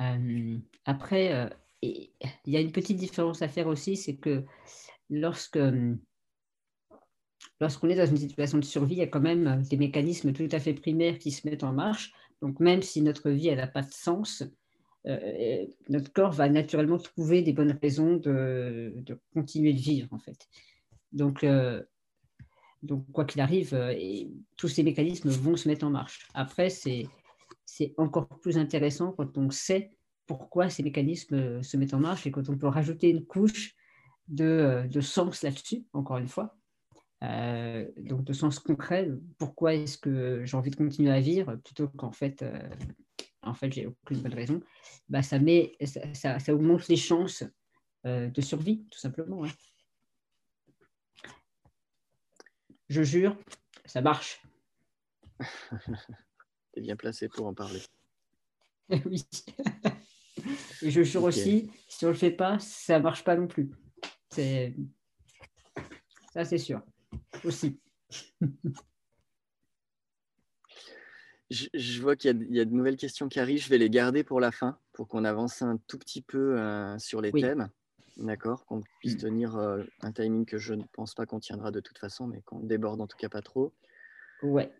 [0.00, 1.48] Euh, après, euh,
[1.82, 2.10] il
[2.46, 4.44] y a une petite différence à faire aussi, c'est que
[5.10, 5.58] lorsque
[7.60, 10.48] lorsqu'on est dans une situation de survie, il y a quand même des mécanismes tout
[10.52, 12.12] à fait primaires qui se mettent en marche.
[12.40, 14.44] Donc même si notre vie n'a pas de sens,
[15.06, 20.18] euh, notre corps va naturellement trouver des bonnes raisons de, de continuer de vivre en
[20.18, 20.48] fait.
[21.12, 21.82] Donc, euh,
[22.82, 23.94] donc quoi qu'il arrive, euh,
[24.56, 26.28] tous ces mécanismes vont se mettre en marche.
[26.34, 27.06] Après, c'est
[27.96, 29.92] encore plus intéressant quand on sait
[30.26, 33.74] pourquoi ces mécanismes euh, se mettent en marche et quand on peut rajouter une couche
[34.28, 36.54] de, de sens là-dessus, encore une fois.
[37.22, 42.12] donc de sens concret, pourquoi est-ce que j'ai envie de continuer à vivre plutôt qu'en
[42.12, 42.44] fait,
[43.42, 44.60] en fait j'ai aucune bonne raison,
[45.08, 45.72] bah, ça, met,
[46.12, 47.42] ça, ça, augmente les chances
[48.04, 49.46] de survie, tout simplement.
[49.46, 49.50] Hein.
[52.88, 53.36] Je jure,
[53.84, 54.42] ça marche.
[56.72, 57.80] Tu es bien placé pour en parler.
[59.06, 59.24] oui.
[60.82, 63.46] Et je jure aussi, si on ne le fait pas, ça ne marche pas non
[63.46, 63.70] plus.
[64.30, 64.74] C'est...
[66.32, 66.82] Ça, c'est sûr.
[67.44, 67.80] Aussi.
[71.50, 73.62] je, vois qu'il y, a de nouvelles questions qui arrivent.
[73.62, 76.98] Je vais les garder pour la fin, pour qu'on avance un tout petit peu euh,
[76.98, 77.68] sur les thèmes.
[78.18, 79.18] D'accord, qu'on puisse mmh.
[79.18, 82.60] tenir un timing que je ne pense pas qu'on tiendra de toute façon, mais qu'on
[82.60, 83.72] déborde en tout cas pas trop.
[84.42, 84.72] Ouais.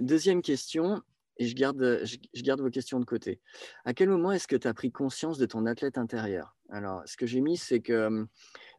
[0.00, 1.02] deuxième question,
[1.40, 3.40] et je garde, je, garde vos questions de côté.
[3.84, 6.54] À quel moment est-ce que tu as pris conscience de ton athlète intérieur?
[6.68, 8.26] Alors, ce que j'ai mis, c'est que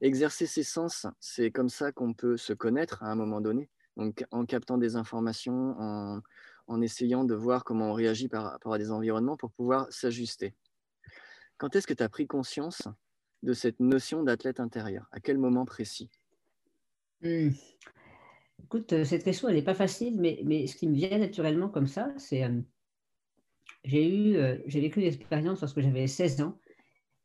[0.01, 3.69] exercer ses sens, c'est comme ça qu'on peut se connaître à un moment donné.
[3.97, 6.21] Donc, en captant des informations, en,
[6.67, 10.53] en essayant de voir comment on réagit par rapport à des environnements pour pouvoir s'ajuster.
[11.61, 12.87] Quand est-ce que tu as pris conscience
[13.43, 15.07] de cette notion d'athlète intérieur?
[15.11, 16.09] À quel moment précis?
[17.21, 17.49] Hmm.
[18.63, 21.69] Écoute, euh, cette question, elle n'est pas facile, mais, mais, ce qui me vient naturellement
[21.69, 22.61] comme ça, c'est euh,
[23.83, 26.59] j'ai eu, euh, j'ai vécu l'expérience lorsque j'avais 16 ans.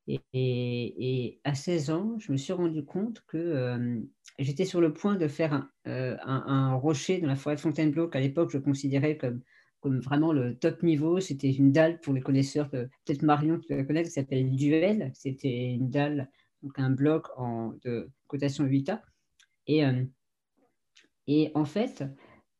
[0.07, 3.99] Et, à 16 ans, je me suis rendu compte que
[4.39, 8.21] j'étais sur le point de faire un, un, rocher dans la forêt de Fontainebleau, qu'à
[8.21, 9.41] l'époque je considérais comme
[9.87, 11.21] comme vraiment le top niveau.
[11.21, 15.13] C'était une dalle pour les connaisseurs, peut-être Marion tu la connais, qui s'appelle Duel.
[15.15, 16.29] C'était une dalle,
[16.61, 19.01] donc un bloc en, de cotation 8A.
[19.69, 20.05] Et, euh,
[21.29, 22.03] et en fait,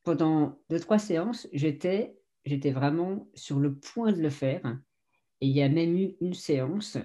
[0.05, 4.79] pendant deux, trois séances, j'étais, j'étais vraiment sur le point de le faire.
[5.41, 6.97] Et il y a même eu une séance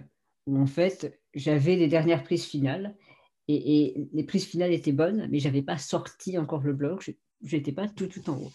[0.45, 2.95] où en fait, j'avais les dernières prises finales.
[3.47, 7.11] Et, et les prises finales étaient bonnes, mais je n'avais pas sorti encore le bloc.
[7.43, 8.51] Je n'étais pas tout, tout en haut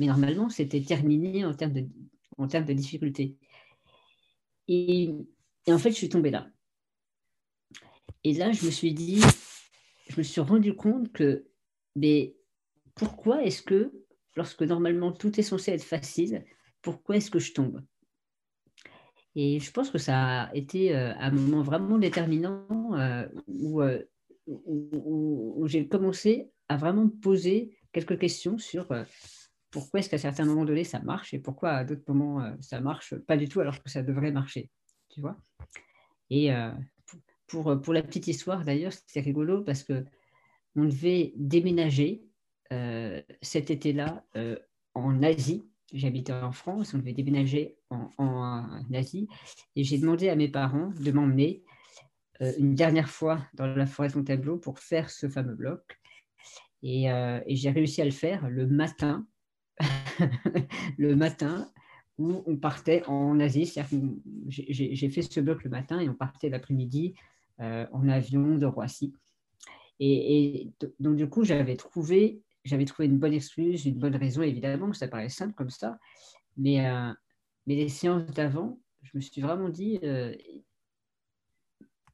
[0.00, 1.86] mais normalement, c'était terminé en termes de,
[2.38, 3.36] en termes de difficulté.
[4.66, 5.10] Et,
[5.68, 6.48] en fait, je suis tombée là.
[8.24, 9.20] et là, je me suis dit,
[10.08, 11.44] je me suis rendu compte que,
[11.96, 12.34] mais
[12.94, 13.92] pourquoi est-ce que,
[14.36, 16.46] lorsque normalement tout est censé être facile,
[16.80, 17.84] pourquoi est-ce que je tombe?
[19.36, 24.02] Et je pense que ça a été euh, un moment vraiment déterminant euh, euh,
[24.46, 28.88] où, où, j'ai commencé à vraiment poser quelques questions sur
[29.70, 33.14] pourquoi est-ce qu'à certains moments donnés ça marche et pourquoi à d'autres moments ça marche
[33.14, 34.70] pas du tout alors que ça devrait marcher,
[35.10, 35.36] tu vois?
[36.30, 36.50] Et
[37.46, 40.04] pour, pour la petite histoire d'ailleurs, c'était rigolo parce que
[40.76, 42.22] on devait déménager
[43.42, 44.24] cet été-là
[44.94, 49.28] en Asie j'habitais en France, on devait déménager en, Asie,
[49.76, 51.62] et j'ai demandé à mes parents de m'emmener
[52.40, 55.80] euh, une dernière fois dans la forêt de Fontainebleau pour faire ce fameux bloc.
[56.84, 59.26] Euh, et j'ai réussi à le faire le matin,
[60.98, 61.70] le matin
[62.18, 63.72] où on partait en Asie.
[64.48, 67.14] J'ai fait ce bloc le matin et on partait l'après-midi
[67.60, 69.14] euh, en avion de Roissy.
[69.98, 72.42] Et, donc, du coup, j'avais trouvé
[72.86, 75.98] trouvé une bonne excuse, une bonne raison, évidemment, ça paraît simple comme ça.
[76.56, 77.12] Mais, euh,
[77.66, 80.34] mais les séances d'avant, je me suis vraiment dit, euh,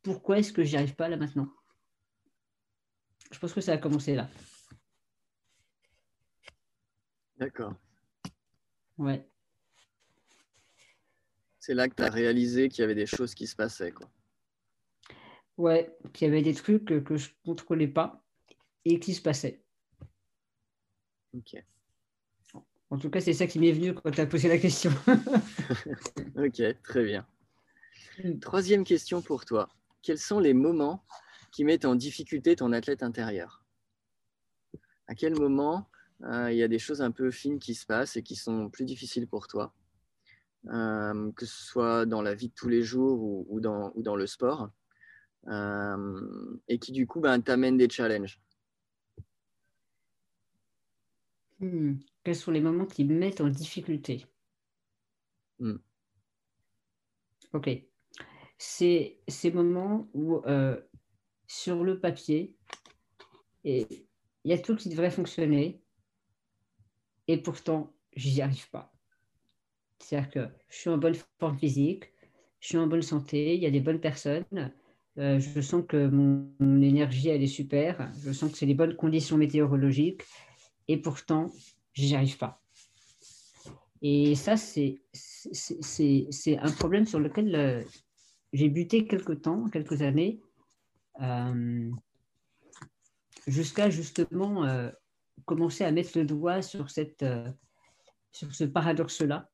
[0.02, 1.48] pourquoi est-ce que j'y arrive pas là maintenant?
[3.32, 4.28] Je pense que ça a commencé là.
[7.39, 7.74] D'accord.
[8.99, 9.28] Ouais.
[11.59, 14.09] C'est là que tu as réalisé qu'il y avait des choses qui se passaient, quoi.
[15.57, 18.22] Ouais, qu'il y avait des trucs que, que je ne contrôlais pas
[18.84, 19.62] et qui se passaient.
[21.34, 21.57] Ok.
[22.89, 24.93] En tout cas, c'est ça qui m'est venu quand tu as posé la question.
[26.37, 27.26] ok, très bien.
[28.41, 29.68] Troisième question pour toi.
[30.03, 31.05] Quels sont les moments
[31.51, 33.64] qui mettent en difficulté ton athlète intérieur?
[35.09, 38.22] À quel moment il y a des choses un peu fines qui se passent et
[38.22, 39.74] qui sont plus difficiles pour toi
[40.68, 44.16] euh, que ce soit dans la vie de tous les jours ou, dans, ou dans,
[44.16, 44.70] le sport,
[45.46, 48.40] euh, et qui du coup ben, t'amènent des challenges.
[51.60, 51.94] Hmm.
[52.24, 54.26] Quels sont les moments qui me mettent en difficulté?
[55.60, 55.76] Hmm.
[57.52, 57.70] Ok.
[58.58, 60.80] C'est ces moments où, euh,
[61.46, 62.56] sur le papier,
[63.62, 64.04] il
[64.44, 65.80] y a tout qui devrait fonctionner,
[67.28, 68.92] et pourtant, j'y arrive pas.
[69.98, 72.12] C'est-à-dire que je suis en bonne forme physique,
[72.60, 74.72] je suis en bonne santé, il y a des bonnes personnes,
[75.18, 76.48] euh, je sens que mon,
[76.82, 80.22] énergie, elle est super, je sens que c'est les bonnes conditions météorologiques,
[80.88, 81.50] et pourtant,
[81.94, 82.62] j'y arrive pas.
[84.02, 87.82] Et ça, c'est un problème sur lequel euh,
[88.52, 90.40] j'ai buté quelques temps, quelques années,
[91.22, 91.90] euh,
[93.46, 94.66] jusqu'à justement
[95.45, 97.24] commencer à mettre le doigt sur, cette,
[98.32, 99.51] sur ce paradoxe-là,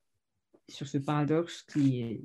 [0.69, 2.21] sur ce paradoxe qui,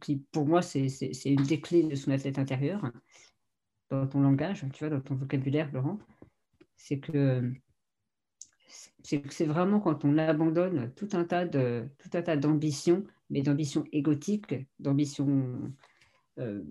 [0.00, 0.86] qui pour moi, c'est
[1.24, 2.90] une des clés de son athlète intérieur,
[3.90, 5.98] dans ton langage, tu vois, dans ton vocabulaire, Laurent.
[6.76, 7.52] C'est que
[8.68, 13.84] c'est vraiment quand on abandonne tout un tas de tout un tas d'ambitions, mais d'ambitions
[13.92, 15.72] égotiques, d'ambitions
[16.38, 16.62] euh,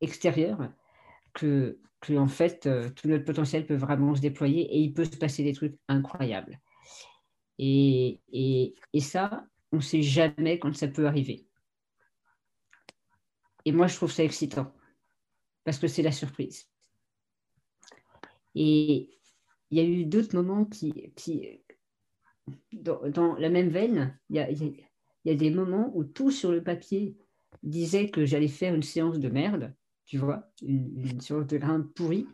[0.00, 0.70] extérieures,
[1.32, 5.04] que, que, en fait euh, tout notre potentiel peut vraiment se déployer et il peut
[5.04, 6.60] se passer des trucs incroyables.
[7.58, 11.46] Et, et, et ça, on ne sait jamais quand ça peut arriver.
[13.64, 14.72] Et moi, je trouve ça excitant
[15.64, 16.68] parce que c'est la surprise.
[18.54, 19.08] Et,
[19.72, 21.62] il y a eu d'autres moments qui, qui
[22.74, 24.86] dans, la même veine, il y, a, il
[25.24, 27.16] y, a, des moments où tout sur le papier
[27.62, 29.74] disait que j'allais faire une séance de merde,
[30.04, 32.26] tu vois, une, séance de grain pourri.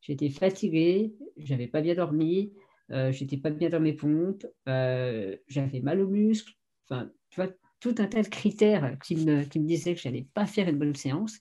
[0.00, 2.52] J'étais fatiguée, j'avais pas bien dormi,
[2.90, 6.54] euh, j'étais pas bien dans mes pompes, euh, j'avais mal aux muscles,
[6.88, 10.26] enfin, tu vois, tout un tas de critères qui me, qui me disaient que j'allais
[10.34, 11.36] pas faire une bonne séance.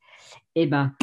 [0.56, 0.94] Et eh ben,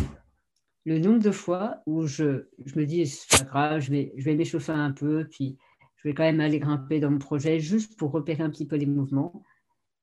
[0.84, 4.24] le nombre de fois où je, je me dis, c'est pas grave, je vais, je
[4.24, 5.58] vais m'échauffer un peu, puis
[5.96, 8.76] je vais quand même aller grimper dans mon projet juste pour repérer un petit peu
[8.76, 9.42] les mouvements.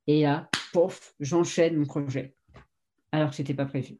[0.08, 2.36] Et là, pof, j'enchaîne mon projet,
[3.12, 3.98] alors que ce n'était pas prévu.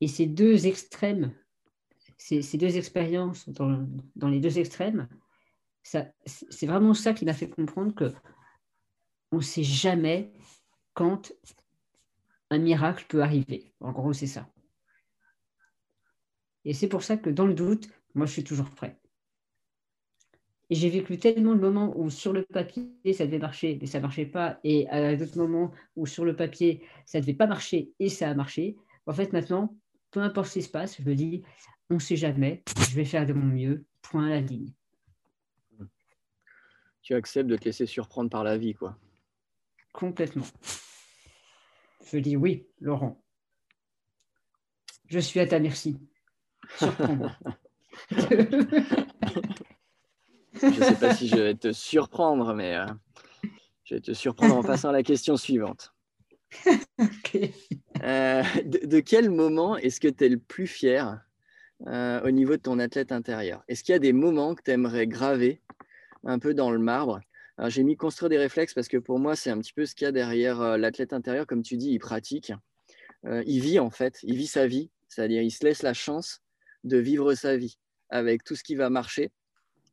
[0.00, 1.32] Et ces deux extrêmes,
[2.16, 3.86] ces, deux expériences dans,
[4.16, 5.08] dans, les deux extrêmes,
[5.82, 8.12] c'est vraiment ça qui m'a fait comprendre que
[9.32, 10.32] on ne sait jamais
[10.94, 11.32] quand
[12.50, 13.72] un miracle peut arriver.
[13.80, 14.48] En gros, c'est ça.
[16.64, 18.98] Et c'est pour ça que dans le doute, moi, je suis toujours prêt.
[20.70, 23.98] Et j'ai vécu tellement de moments où sur le papier, ça devait marcher, mais ça
[23.98, 24.60] ne marchait pas.
[24.64, 28.28] Et à d'autres moments où sur le papier, ça ne devait pas marcher et ça
[28.28, 28.76] a marché.
[29.06, 29.74] En fait, maintenant,
[30.10, 31.42] peu importe ce qui se passe, je me dis,
[31.90, 34.72] on ne sait jamais, je vais faire de mon mieux, point à la ligne.
[37.02, 38.98] Tu acceptes de te laisser surprendre par la vie, quoi.
[39.92, 40.44] Complètement.
[42.12, 43.22] Je dis oui, Laurent.
[45.06, 45.98] Je suis à ta merci.
[46.76, 47.32] Surprends-moi.
[48.10, 48.16] je
[50.66, 52.86] ne sais pas si je vais te surprendre, mais euh,
[53.84, 55.94] je vais te surprendre en passant à la question suivante.
[58.04, 61.20] Euh, de, quel moment est-ce que tu es le plus fier
[61.88, 63.64] euh, au niveau de ton athlète intérieur?
[63.66, 65.60] Est-ce qu'il y a des moments que tu aimerais graver
[66.22, 67.20] un peu dans le marbre?
[67.66, 70.04] J'ai mis construire des réflexes parce que pour moi, c'est un petit peu ce qu'il
[70.04, 71.44] y a derrière l'athlète intérieur.
[71.44, 72.52] Comme tu dis, il pratique.
[73.24, 74.90] il vit en fait, il vit sa vie.
[75.08, 76.40] C'est-à-dire, il se laisse la chance
[76.84, 77.78] de vivre sa vie
[78.10, 79.32] avec tout ce qui va marcher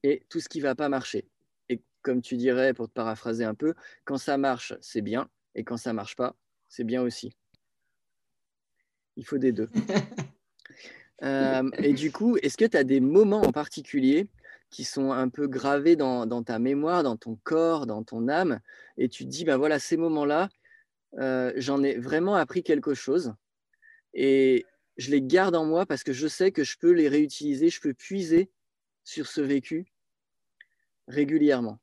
[0.03, 1.25] et tout ce qui va pas marcher.
[1.69, 5.63] Et comme tu dirais, pour te paraphraser un peu, quand ça marche, c'est bien, et
[5.63, 6.35] quand ça marche pas,
[6.75, 7.31] c'est bien aussi.
[9.15, 9.69] Il faut des deux.
[11.23, 14.27] Euh, et du coup, est-ce que tu as des moments en particulier
[14.69, 18.59] qui sont un peu gravés dans, ta mémoire, dans ton corps, dans ton âme,
[18.97, 20.49] et tu te dis, ben voilà, ces moments-là,
[21.19, 23.33] euh, j'en ai vraiment appris quelque chose,
[24.13, 24.65] et
[24.97, 27.79] je les garde en moi parce que je sais que je peux les réutiliser, je
[27.79, 28.51] peux puiser
[29.05, 29.85] sur ce vécu
[31.07, 31.79] régulièrement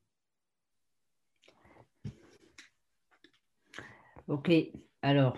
[4.33, 4.51] Ok,
[5.03, 5.37] alors,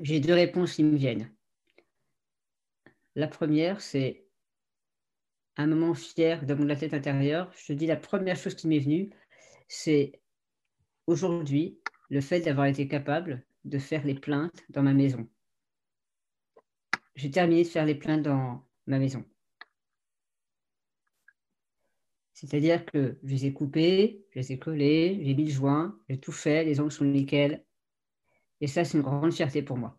[0.00, 1.30] j'ai deux réponses qui me viennent.
[3.14, 4.24] La première, c'est
[5.58, 7.52] un moment fier dans la tête intérieure.
[7.54, 9.10] Je te dis, la première chose qui m'est venue,
[9.68, 10.22] c'est
[11.06, 15.28] aujourd'hui le fait d'avoir été capable de faire les plaintes dans ma maison.
[17.14, 19.22] J'ai terminé de faire les plaintes dans ma maison.
[22.40, 26.18] C'est-à-dire que je les ai coupés, je les ai collés, j'ai mis le joint, j'ai
[26.18, 27.66] tout fait, les ongles sont nickel.
[28.62, 29.98] Et ça, c'est une grande fierté pour moi.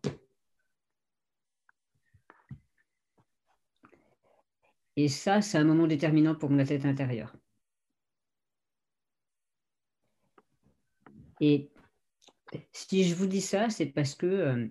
[4.96, 7.32] Et ça, c'est un moment déterminant pour ma tête intérieure.
[11.40, 11.70] Et
[12.72, 14.66] si je vous dis ça, c'est parce que, euh,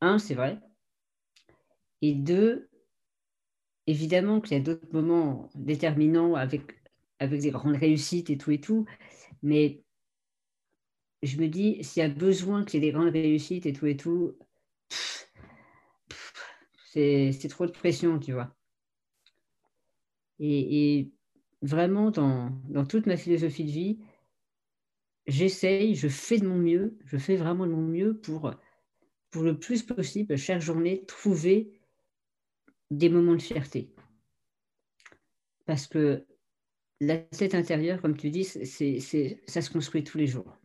[0.00, 0.60] un, c'est vrai.
[2.00, 2.70] Et deux,
[3.88, 6.81] évidemment qu'il y a d'autres moments déterminants avec
[7.22, 8.84] avec des grandes réussites et tout et tout.
[9.42, 9.82] Mais
[11.22, 13.86] je me dis, s'il y a besoin qu'il y ait des grandes réussites et tout
[13.86, 14.36] et tout,
[16.90, 18.54] c'est trop de pression, tu vois.
[20.40, 21.12] Et,
[21.62, 23.98] vraiment, dans, dans, toute ma philosophie de vie,
[25.28, 28.52] j'essaye, je fais de mon mieux, je fais vraiment de mon mieux pour,
[29.30, 31.70] pour le plus possible, chaque journée, trouver
[32.90, 33.94] des moments de fierté.
[35.64, 36.26] Parce que
[37.02, 40.56] la tête intérieure, comme tu dis, ça se construit tous les jours.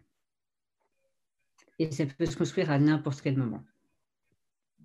[1.80, 3.64] Et ça peut se construire à n'importe quel moment.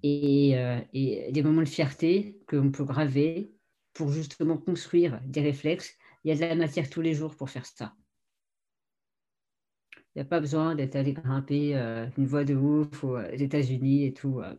[0.02, 3.52] Et, euh, des moments de fierté qu'on peut graver
[3.92, 5.94] pour justement construire des réflexes.
[6.24, 7.94] Il y a de la matière tous les jours pour faire ça.
[9.94, 14.06] Il n'y a pas besoin d'être allé grimper euh, une voie de ouf aux États-Unis
[14.06, 14.40] et tout.
[14.40, 14.54] Euh,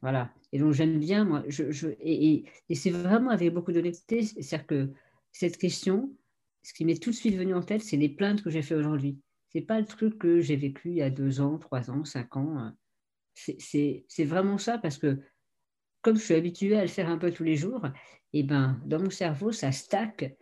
[0.00, 0.32] voilà.
[0.52, 1.42] Et donc j'aime bien, moi,
[2.00, 2.44] et,
[2.74, 4.90] c'est vraiment avec beaucoup d'honnêteté, c'est-à-dire que
[5.32, 6.14] cette question,
[6.62, 8.74] ce qui m'est tout de suite venu en tête, c'est les plaintes que j'ai fait
[8.74, 9.18] aujourd'hui.
[9.48, 12.36] C'est pas le truc que j'ai vécu il y a deux ans, trois ans, cinq
[12.36, 12.72] ans.
[13.34, 15.18] C'est vraiment ça parce que
[16.02, 17.86] comme je suis habituée à le faire un peu tous les jours,
[18.34, 20.36] et eh ben dans mon cerveau, ça stack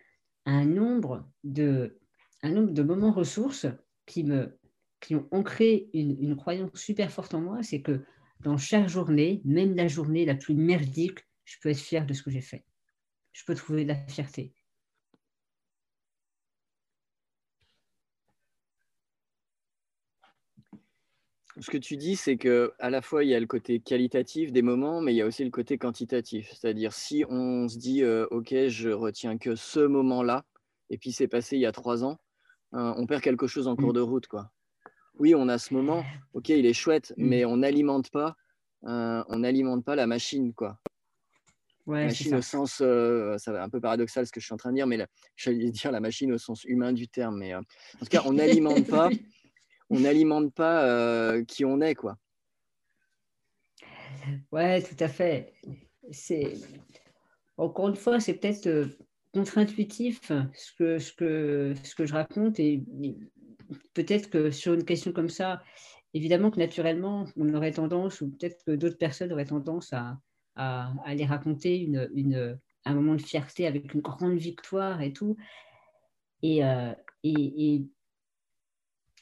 [0.46, 1.98] un nombre de,
[2.42, 3.66] un nombre de moments ressources
[4.06, 4.56] qui me
[5.00, 8.04] qui ont ancré une, une croyance super forte en moi, c'est que
[8.42, 12.22] dans chaque journée, même la journée la plus merdique, je peux être fier de ce
[12.22, 12.64] que j'ai fait.
[13.32, 14.52] Je peux trouver de la fierté.
[21.58, 24.50] Ce que tu dis, c'est que à la fois il y a le côté qualitatif
[24.50, 26.50] des moments, mais il y a aussi le côté quantitatif.
[26.54, 30.46] C'est-à-dire si on se dit, euh, ok, je retiens que ce moment-là,
[30.88, 32.18] et puis c'est passé il y a trois ans,
[32.74, 33.94] euh, on perd quelque chose en cours mm.
[33.94, 34.50] de route, quoi
[35.20, 36.02] oui, on a ce moment,
[36.32, 37.28] ok, il est chouette, mm.
[37.28, 38.36] mais on n'alimente pas,
[38.84, 40.80] euh, on n'alimente pas la machine, quoi.
[41.86, 44.56] Ouais, machine au sens, euh, ça va un peu paradoxal ce que je suis en
[44.56, 44.98] train de dire, mais
[45.36, 48.32] j'allais dire la machine au sens humain du terme, mais euh, en tout cas, on
[48.32, 49.10] n'alimente pas,
[49.90, 52.16] on n'alimente pas qui on est, quoi.
[54.52, 55.52] Ouais, tout à fait.
[56.10, 56.54] C'est
[57.58, 58.88] encore une fois, c'est peut-être
[59.34, 62.82] contre-intuitif ce que, ce, que, ce que je raconte et
[63.94, 65.62] peut-être que sur une question comme ça,
[66.14, 70.18] évidemment que naturellement, on aurait tendance, ou peut-être que d'autres personnes auraient tendance à,
[70.56, 75.36] à, aller raconter une, une, un moment de fierté avec une grande victoire et tout.
[76.42, 76.92] Et, euh,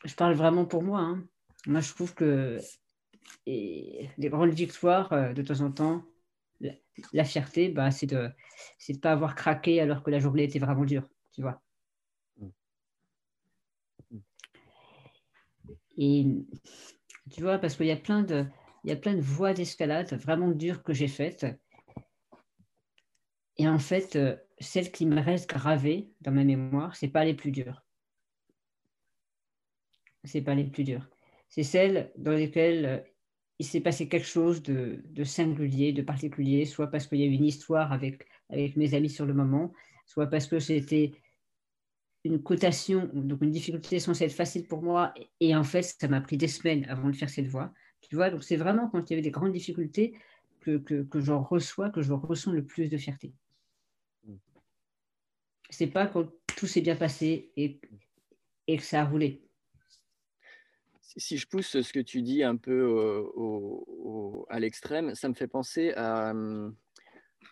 [0.04, 1.00] je parle vraiment pour moi.
[1.00, 1.24] Hein.
[1.66, 2.58] Moi, je trouve que
[3.46, 6.04] les grandes victoires, euh, de temps en temps,
[7.12, 8.30] la, fierté, bah, c'est de
[8.88, 11.60] ne pas avoir craqué alors que la journée était vraiment dure, tu vois.
[15.98, 16.26] Et
[17.30, 18.46] tu vois, parce qu'il y a plein de,
[18.84, 21.46] il y a plein de voies d'escalade vraiment dures que j'ai faites.
[23.56, 27.34] Et en fait, euh, celles qui me restent gravées dans ma mémoire, c'est pas les
[27.34, 27.82] plus dures.
[30.24, 31.08] C'est pas les plus dures.
[31.48, 32.98] C'est celles dans lesquelles euh,
[33.58, 37.26] il s'est passé quelque chose de, de, singulier, de particulier, soit parce qu'il y a
[37.26, 39.72] eu une histoire avec, avec mes amis sur le moment,
[40.06, 41.12] soit parce que c'était
[42.24, 46.20] une cotation, donc une difficulté censée être facile pour moi, et en fait, ça m'a
[46.20, 47.72] pris des semaines avant de faire cette voie.
[48.00, 50.14] Tu vois, donc c'est vraiment quand il y avait des grandes difficultés
[50.60, 53.32] que, que, que j'en reçois, que je ressens le plus de fierté.
[55.70, 57.80] C'est pas quand tout s'est bien passé et,
[58.66, 59.42] et que ça a roulé.
[61.00, 62.84] Si je pousse ce que tu dis un peu
[63.34, 66.32] au, à l'extrême, ça me fait penser à,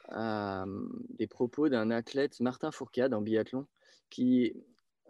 [0.09, 0.65] à
[1.11, 3.67] des propos d'un athlète, Martin Fourcade, en biathlon,
[4.11, 4.53] qui,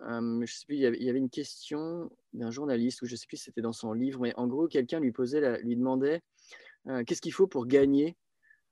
[0.03, 3.37] euh, je sais plus, il y, avait, une question d'un journaliste, ou je sais plus
[3.37, 6.21] si c'était dans son livre, mais en gros, quelqu'un lui posait, lui demandait
[6.89, 8.17] euh, qu'est-ce qu'il faut pour gagner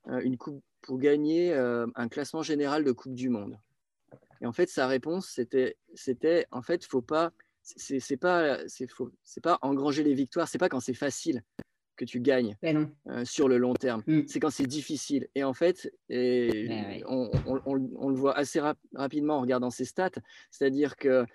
[0.07, 3.59] euh, une coupe, pour gagner un classement général de Coupe du Monde?
[4.41, 8.89] Et en fait, sa réponse, c'était, en fait, faut pas, pas, c'est,
[9.23, 11.41] c'est pas engranger les victoires, c'est pas quand c'est facile
[11.95, 14.03] que tu gagnes euh, sur le long terme.
[14.07, 14.21] Mm.
[14.27, 15.27] C'est quand c'est difficile.
[15.35, 17.31] Et en fait, et ben on,
[17.65, 18.61] on, le voit assez
[18.93, 20.09] rapidement en regardant ses stats,
[20.51, 21.25] c'est-à-dire que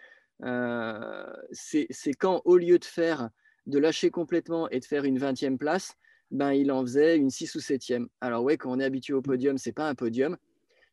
[0.43, 3.31] euh, c'est quand, au lieu de faire,
[3.67, 5.97] de lâcher complètement et de faire une 20e place,
[6.31, 8.07] ben, il en faisait une 6 ou 7e.
[8.21, 10.37] Alors ouais, quand on est habitué au podium, c'est pas un podium,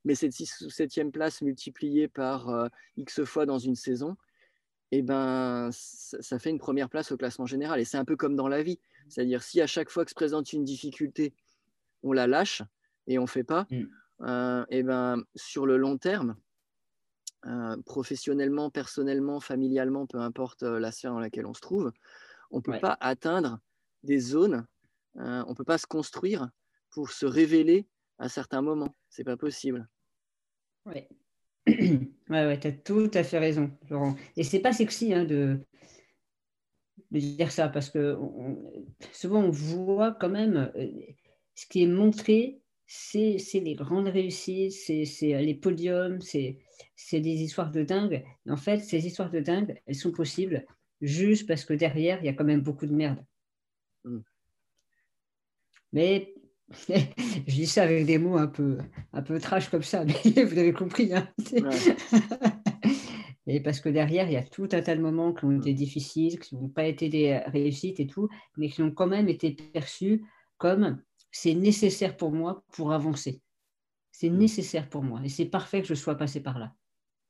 [0.03, 4.18] mais cette 6 ou 7e place multipliée par euh, X fois dans une saison,
[4.91, 7.79] eh ben, ça, fait une première place au classement général.
[7.79, 8.79] Et c'est un peu comme dans la vie.
[9.09, 11.33] C'est-à-dire, si à chaque fois que se présente une difficulté,
[12.03, 12.61] on la lâche
[13.07, 13.83] et on ne fait pas, mm.
[14.21, 16.35] euh, eh ben, sur le long terme,
[17.45, 21.91] euh, professionnellement, personnellement, familialement, peu importe euh, la sphère dans laquelle on se trouve,
[22.51, 23.59] on ne peut pas atteindre
[24.03, 24.65] des zones,
[25.15, 26.49] on ne peut pas se construire
[26.91, 27.88] pour se révéler
[28.19, 28.95] à certains moments.
[29.09, 29.88] C'est pas possible.
[30.85, 31.09] Ouais.
[31.68, 34.15] Ouais, ouais, tu as tout à fait raison, Laurent.
[34.36, 35.59] Et c'est pas sexy hein, de,
[37.11, 38.18] de dire ça parce que
[39.11, 40.88] souvent on voit quand même euh,
[41.55, 46.59] ce qui est montré, c'est les grandes réussites, c'est les podiums, c'est
[47.11, 48.24] des histoires de dingue.
[48.49, 50.65] en fait, ces histoires de dingue, elles sont possibles
[51.01, 53.24] juste parce que derrière, il y a quand même beaucoup de merde.
[54.05, 54.20] Mm.
[55.93, 56.34] Mais
[56.89, 58.78] je dis ça avec des mots un peu,
[59.13, 61.13] un peu trash comme ça, mais vous avez compris.
[61.13, 61.30] Hein
[63.47, 65.74] et parce que derrière, il y a tout un tas de moments qui ont été
[65.74, 69.51] difficiles, qui n'ont pas été des réussites et tout, mais qui ont quand même été
[69.51, 70.26] perçus
[70.57, 71.01] comme
[71.32, 73.41] c'est nécessaire pour moi pour avancer.
[74.11, 74.38] C'est mm.
[74.38, 76.74] nécessaire pour moi et c'est parfait que je sois passé par là.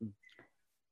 [0.01, 0.07] Mm.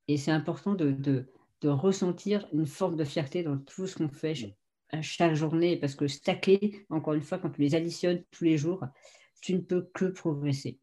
[0.08, 1.32] Et c'est important de, de,
[1.62, 4.65] de, ressentir une forme de fierté dans tout ce qu'on fait mm
[5.02, 8.84] chaque journée, parce que stacker, encore une fois, quand tu les additionnes tous les jours,
[9.40, 10.78] tu ne peux que progresser.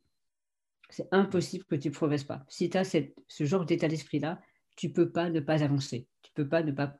[0.89, 2.45] C'est impossible que tu ne progresses pas.
[2.47, 4.39] Si tu as cette, ce genre d'état d'esprit-là,
[4.76, 6.08] tu ne peux pas ne pas avancer.
[6.22, 6.95] Tu ne peux pas ne pas,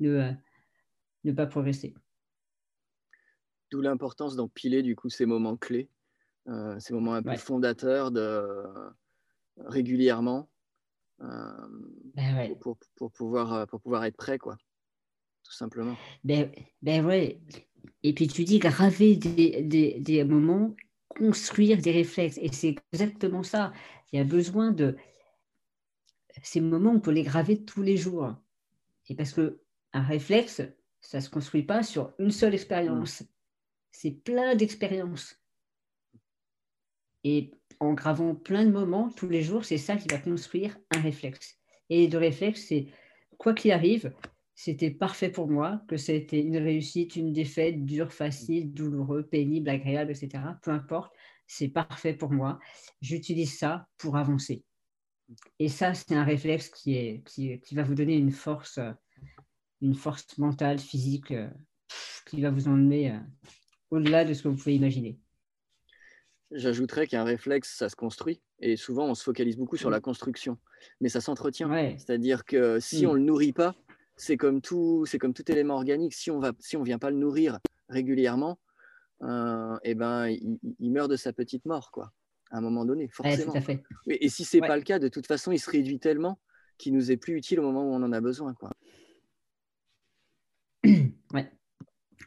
[0.00, 0.32] ne,
[1.24, 1.94] ne pas progresser.
[3.70, 5.90] D'où l'importance d'empiler du coup ces moments clés,
[6.48, 8.64] euh, ces moments un peu fondateurs de,
[9.58, 10.48] régulièrement
[11.20, 11.68] euh,
[12.14, 14.38] ben pour, pour, pouvoir, pour pouvoir être prêt.
[14.38, 14.56] Quoi
[15.46, 15.96] tout simplement.
[16.24, 16.50] Ben,
[16.82, 17.40] ben ouais.
[18.02, 20.74] Et puis tu dis graver des, des, des moments,
[21.08, 22.38] construire des réflexes.
[22.42, 23.72] Et c'est exactement ça.
[24.12, 24.96] Il y a besoin de
[26.42, 28.34] ces moments, on peut les graver tous les jours.
[29.08, 29.60] Et parce que
[29.92, 30.62] un réflexe,
[31.00, 33.22] ça ne se construit pas sur une seule expérience.
[33.92, 35.40] C'est plein d'expériences.
[37.24, 41.00] Et en gravant plein de moments tous les jours, c'est ça qui va construire un
[41.00, 41.58] réflexe.
[41.88, 42.88] Et de réflexe, c'est
[43.38, 44.12] quoi qu'il arrive,
[44.56, 50.10] c'était parfait pour moi, que c'était une réussite, une défaite, dure, facile, douloureux, pénible, agréable,
[50.10, 50.42] etc.
[50.62, 51.14] Peu importe,
[51.46, 52.58] c'est parfait pour moi.
[53.02, 54.64] J'utilise ça pour avancer.
[55.58, 58.80] Et ça, c'est un réflexe qui, est, qui, va vous donner une force,
[59.82, 61.34] une force mentale, physique,
[62.26, 63.18] qui va vous emmener euh,
[63.90, 65.18] au-delà de ce que vous pouvez imaginer.
[66.50, 68.40] J'ajouterais qu'un réflexe, ça se construit.
[68.60, 70.56] Et souvent, on se focalise beaucoup sur la construction.
[71.02, 71.70] Mais ça s'entretient.
[71.98, 73.08] C'est-à-dire que si mm.
[73.08, 73.74] on ne le nourrit pas,
[74.16, 76.14] c'est comme tout, c'est comme tout élément organique.
[76.14, 77.58] Si on va, si on vient pas le nourrir
[77.88, 78.58] régulièrement,
[79.22, 82.12] euh, eh ben, il, meurt de sa petite mort, quoi.
[82.50, 83.54] À un moment donné, forcément.
[84.06, 86.38] Et, si c'est n'est pas le cas, de toute façon, il se réduit tellement
[86.78, 88.70] qu'il nous est plus utile au moment où on en a besoin, quoi.
[91.32, 91.50] Ouais,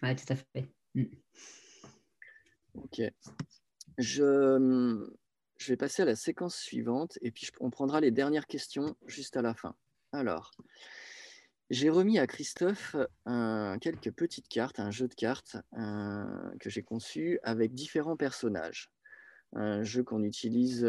[0.04, 0.70] ouais tout à fait.
[0.94, 1.06] Mm.
[2.74, 3.02] Ok.
[3.98, 5.08] Je,
[5.58, 9.38] je vais passer à la séquence suivante et puis on prendra les dernières questions juste
[9.38, 9.74] à la fin.
[10.12, 10.52] Alors,
[11.70, 12.96] j'ai remis à Christophe
[13.82, 15.58] quelques petites cartes, un jeu de cartes
[16.60, 18.90] que j'ai conçu avec différents personnages.
[19.54, 20.88] Un jeu qu'on utilise,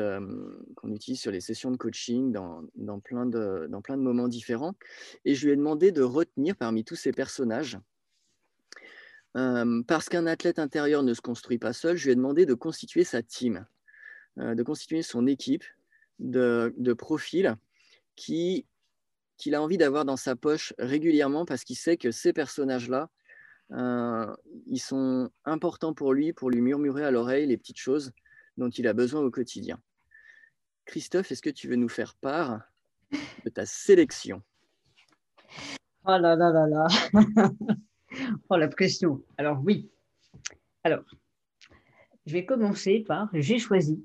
[0.77, 4.29] qu'on utilise sur les sessions de coaching dans, dans, plein de, dans plein de moments
[4.29, 4.75] différents.
[5.25, 7.79] Et je lui ai demandé de retenir parmi tous ces personnages
[9.33, 13.05] parce qu'un athlète intérieur ne se construit pas seul, je lui ai demandé de constituer
[13.05, 13.67] sa team,
[14.37, 15.65] de constituer son équipe
[16.19, 17.57] de, de profils
[18.17, 18.67] qui
[19.41, 23.09] qu'il a envie d'avoir dans sa poche régulièrement parce qu'il sait que ces personnages-là,
[23.73, 24.37] euh,
[24.67, 28.13] ils sont importants pour lui, pour lui murmurer à l'oreille les petites choses
[28.59, 29.81] dont il a besoin au quotidien.
[30.85, 32.61] Christophe, est-ce que tu veux nous faire part
[33.45, 34.43] de ta sélection?
[36.05, 36.87] Oh là là là là
[38.49, 39.89] Oh la pression Alors oui.
[40.85, 41.05] Alors,
[42.27, 44.05] je vais commencer par j'ai choisi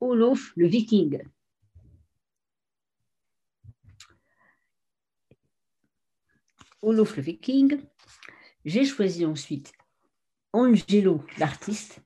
[0.00, 1.22] Olof le Viking.
[6.82, 7.80] Olof le Viking.
[8.64, 9.72] J'ai choisi ensuite
[10.52, 12.00] Angelo l'artiste.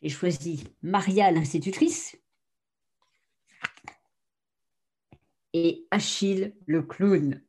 [0.00, 2.16] J'ai choisi Maria l'institutrice.
[5.52, 7.42] Et Achille le clown.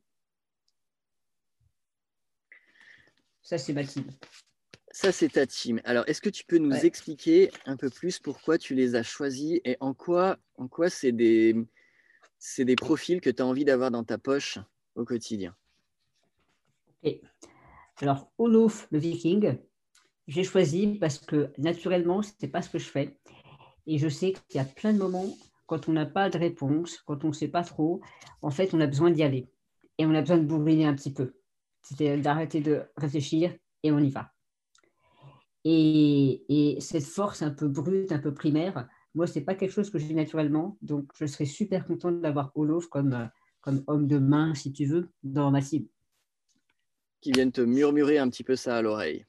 [3.42, 4.04] Ça, c'est ma team.
[4.92, 5.80] Ça, c'est ta team.
[5.84, 9.60] Alors, est-ce que tu peux nous expliquer un peu plus pourquoi tu les as choisis
[9.64, 11.54] et en quoi, en quoi c'est des,
[12.40, 14.58] c'est des profils que tu as envie d'avoir dans ta poche
[14.96, 15.54] au quotidien.
[18.00, 19.58] Alors, Olof le Viking,
[20.26, 23.18] j'ai choisi parce que naturellement, ce n'est pas ce que je fais.
[23.86, 25.26] Et je sais qu'il y a plein de moments,
[25.66, 28.00] quand on n'a pas de réponse, quand on ne sait pas trop,
[28.42, 29.48] en fait, on a besoin d'y aller.
[29.98, 31.34] Et on a besoin de bourriner un petit peu.
[31.82, 34.32] C'est d'arrêter de réfléchir et on y va.
[35.64, 39.90] Et, cette force un peu brute, un peu primaire, moi, ce n'est pas quelque chose
[39.90, 43.26] que j'ai naturellement, donc je serais super contente d'avoir Olof comme, euh,
[43.60, 45.88] comme homme de main, si tu veux, dans ma cible.
[47.20, 49.26] Qui vienne te murmurer un petit peu ça à l'oreille.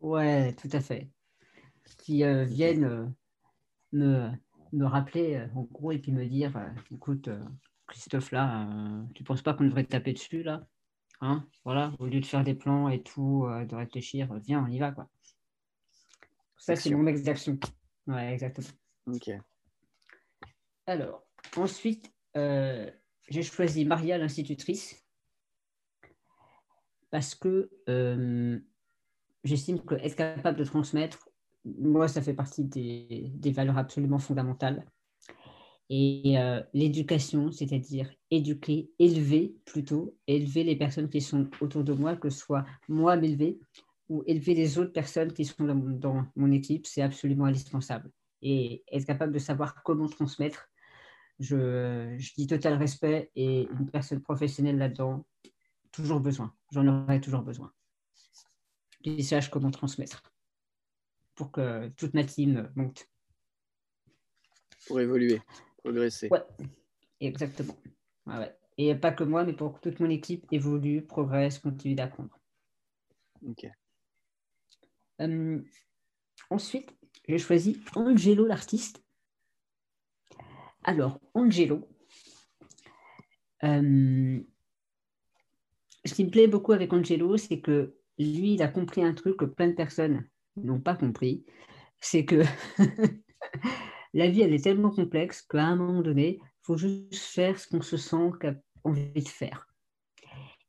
[0.00, 1.08] Ouais, tout à fait.
[1.98, 3.06] Qui euh, viennent euh,
[3.92, 4.30] me,
[4.72, 6.52] me rappeler, en gros, et puis me dire
[6.92, 7.30] écoute,
[7.86, 8.68] Christophe, là,
[9.14, 10.66] tu ne penses pas qu'on devrait te taper dessus, là?
[11.20, 11.46] Hein?
[11.64, 14.92] Voilà, au lieu de faire des plans et tout, de réfléchir, viens, on y va,
[14.92, 15.08] quoi.
[16.58, 17.58] Ça, c'est mon ex d'action.
[18.06, 18.68] Ouais, exactement.
[19.08, 19.30] Ok.
[20.86, 22.90] Alors, ensuite, euh,
[23.28, 25.02] j'ai choisi Maria l'institutrice
[27.10, 28.58] parce que euh,
[29.44, 31.28] j'estime qu'être capable de transmettre,
[31.64, 34.84] moi, ça fait partie des, valeurs absolument fondamentales.
[35.90, 42.14] Et euh, l'éducation, c'est-à-dire éduquer, élever plutôt, élever les personnes qui sont autour de moi,
[42.16, 43.58] que ce soit moi m'élever
[44.10, 48.10] ou élever les autres personnes qui sont dans mon équipe, c'est absolument indispensable
[48.42, 50.70] et être capable de savoir comment transmettre.
[51.38, 55.24] Je, je dis total respect et une personne professionnelle là-dedans,
[55.92, 56.54] toujours besoin.
[56.72, 57.72] J'en aurai toujours besoin.
[59.02, 60.22] Qui sache comment transmettre
[61.36, 63.08] pour que toute ma team monte.
[64.88, 65.40] Pour évoluer,
[65.78, 66.28] progresser.
[66.30, 66.42] Ouais,
[67.20, 67.76] exactement.
[68.76, 72.36] Et pas que moi, mais pour que toute mon équipe évolue, progresse, continue d'apprendre.
[73.46, 73.68] Ok.
[75.20, 75.62] Euh,
[76.50, 76.97] ensuite,
[77.28, 79.02] j'ai choisi Angelo l'artiste.
[80.84, 81.86] Alors, Angelo,
[83.64, 84.40] euh,
[86.04, 89.36] ce qui me plaît beaucoup avec Angelo, c'est que lui, il a compris un truc
[89.36, 91.44] que plein de personnes n'ont pas compris,
[92.00, 92.42] c'est que
[94.14, 97.68] la vie, elle est tellement complexe qu'à un moment donné, il faut juste faire ce
[97.68, 98.30] qu'on se sent
[98.84, 99.68] envie de faire.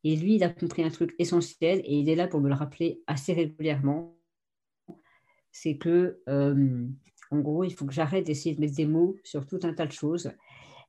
[0.04, 2.56] Et lui, il a compris un truc essentiel et il est là pour me le
[2.56, 4.19] rappeler assez régulièrement
[5.52, 6.88] c'est que, euh,
[7.32, 9.86] en gros, il faut que j'arrête d'essayer de mettre des mots sur tout un tas
[9.86, 10.32] de choses.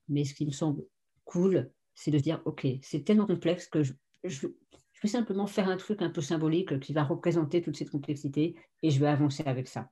[0.09, 0.85] Mais ce qui me semble
[1.25, 3.93] cool, c'est de dire, OK, c'est tellement complexe que je,
[4.25, 4.49] je,
[5.03, 8.91] vais simplement faire un truc un peu symbolique qui va représenter toute cette complexité et
[8.91, 9.91] je vais avancer avec ça.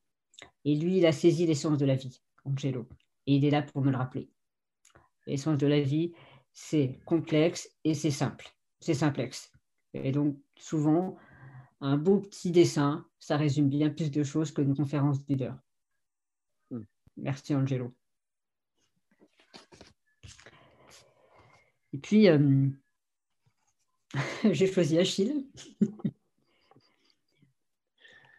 [0.64, 2.88] Et lui, il a saisi l'essence de la vie, Angelo,
[3.26, 4.30] et il est là pour me le rappeler.
[5.26, 6.12] L'essence de la vie,
[6.52, 8.48] c'est complexe et c'est simple.
[8.80, 9.50] C'est simplexe.
[9.94, 11.16] Et donc, souvent,
[11.80, 15.56] un beau petit dessin, ça résume bien plus de choses qu'une conférence leader.
[16.70, 16.82] Hmm.
[17.16, 17.94] Merci Angelo.
[21.92, 22.68] Et puis, euh,
[24.52, 25.46] j'ai choisi Achille.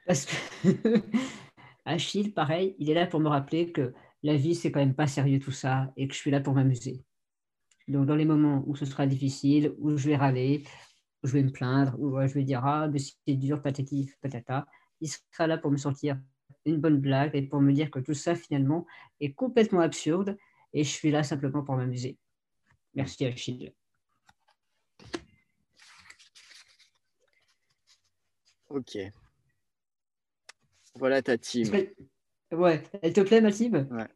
[0.05, 0.35] Parce que
[1.85, 5.07] Achille, pareil, il est là pour me rappeler que la vie, c'est quand même pas
[5.07, 7.03] sérieux tout ça et que je suis là pour m'amuser.
[7.87, 10.63] Donc, dans les moments où ce sera difficile, où je vais râler,
[11.23, 14.65] je vais me plaindre, ou je vais dire Ah, mais c'est dur, patati, patata.
[15.01, 16.19] Il sera là pour me sortir
[16.65, 18.85] une bonne blague et pour me dire que tout ça, finalement,
[19.19, 20.37] est complètement absurde
[20.73, 22.17] et je suis là simplement pour m'amuser.
[22.93, 23.73] Merci Achille.
[28.69, 28.97] Ok.
[30.95, 31.71] Voilà ta team.
[32.51, 33.87] Ouais, elle te plaît ma team?
[33.91, 34.07] Ouais.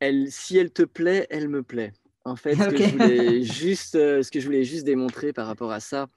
[0.00, 1.92] elle, Si elle te plaît, elle me plaît.
[2.26, 5.46] En fait, ce, que je voulais juste, euh, ce que je voulais juste démontrer par
[5.46, 6.08] rapport à ça,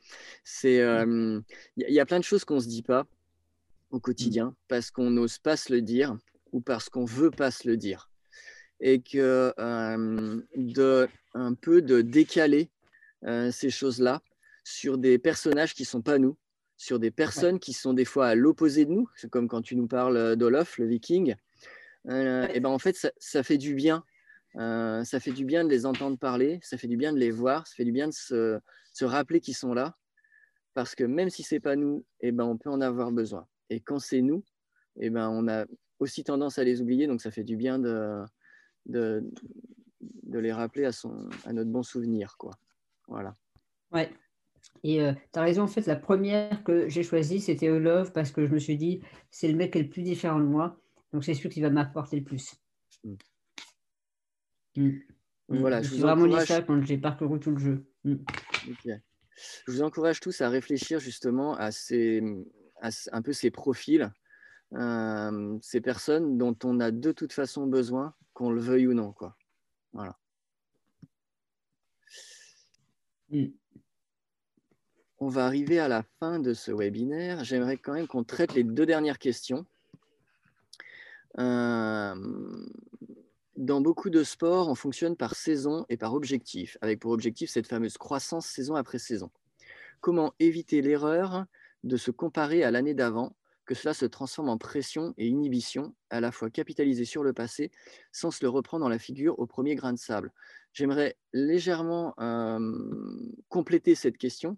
[0.46, 1.42] c'est il euh,
[1.76, 3.06] y, a plein de choses qu'on ne se dit pas
[3.92, 6.18] au quotidien parce qu'on n'ose pas se le dire
[6.54, 8.10] ou parce qu'on veut pas se le dire.
[8.80, 12.70] Et que euh, de un peu de décaler
[13.52, 14.22] ces choses-là
[14.64, 16.38] sur des personnages qui sont pas nous,
[16.78, 19.88] sur des personnes qui sont des fois à l'opposé de nous, comme quand tu nous
[19.88, 21.36] parles d'Olof, le viking,
[22.08, 24.04] et ben en fait ça, ça fait du bien
[24.56, 27.32] euh, ça fait du bien de les entendre parler, ça fait du bien de les
[27.32, 28.60] voir, ça fait du bien de se,
[29.02, 29.96] rappeler qu'ils sont là,
[30.74, 33.48] parce que même si c'est pas nous, eh ben, on peut en avoir besoin.
[33.70, 34.44] Et quand c'est nous,
[35.00, 35.66] eh ben, on a
[36.00, 38.24] aussi tendance à les oublier, donc ça fait du bien de,
[38.86, 39.22] de,
[40.34, 42.36] les rappeler à, son, à notre bon souvenir.
[42.38, 42.52] Quoi.
[43.08, 43.36] Voilà.
[43.92, 44.12] Ouais.
[44.84, 48.32] Et euh, tu as raison, en fait, la première que j'ai choisie, c'était Love, parce
[48.32, 50.80] que je me suis dit, c'est le mec qui est le plus différent de moi,
[51.14, 52.56] donc c'est celui qui va m'apporter le plus.
[53.04, 53.16] Mm.
[54.78, 54.92] Mm.
[55.50, 56.48] Voilà, je, vous vraiment encourage...
[56.48, 57.86] ça quand j'ai parcouru tout le jeu.
[58.04, 58.16] Mm.
[58.86, 62.24] Je vous encourage tous à réfléchir justement à, ces,
[63.12, 64.12] un peu ces profils,
[64.74, 69.12] euh, ces personnes dont on a de toute façon besoin, qu'on le veuille ou non.
[69.14, 69.36] Quoi.
[69.94, 70.18] Voilà.
[73.30, 73.48] Mm.
[75.20, 77.44] On va arriver à la fin de ce webinaire.
[77.44, 79.66] J'aimerais quand même qu'on traite les deux dernières questions.
[81.40, 82.14] Euh,
[83.58, 87.68] dans beaucoup de sports, on fonctionne par saison et par objectif, avec pour objectif cette
[87.68, 89.32] fameuse croissance saison après saison.
[90.00, 91.46] Comment éviter l'erreur
[91.84, 93.36] de se comparer à l'année d'avant,
[93.66, 97.72] que cela se transforme en pression et inhibition, à la fois capitaliser sur le passé
[98.12, 100.32] sans se le reprendre dans la figure au premier grain de sable?
[100.72, 102.14] J'aimerais légèrement
[103.50, 104.58] compléter cette question.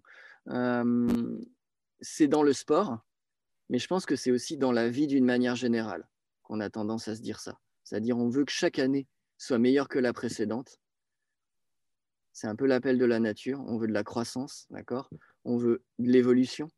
[2.02, 3.00] C'est dans le sport,
[3.70, 6.08] mais je pense que c'est aussi dans la vie d'une manière générale
[6.43, 7.58] qu'on a tendance à se dire ça.
[7.90, 9.08] C'est-à-dire, on veut que chaque année
[9.40, 10.78] soit meilleure que la précédente.
[12.34, 13.64] C'est un peu l'appel de la nature.
[13.66, 15.10] On veut de la croissance, d'accord?
[15.44, 16.70] On veut de l'évolution.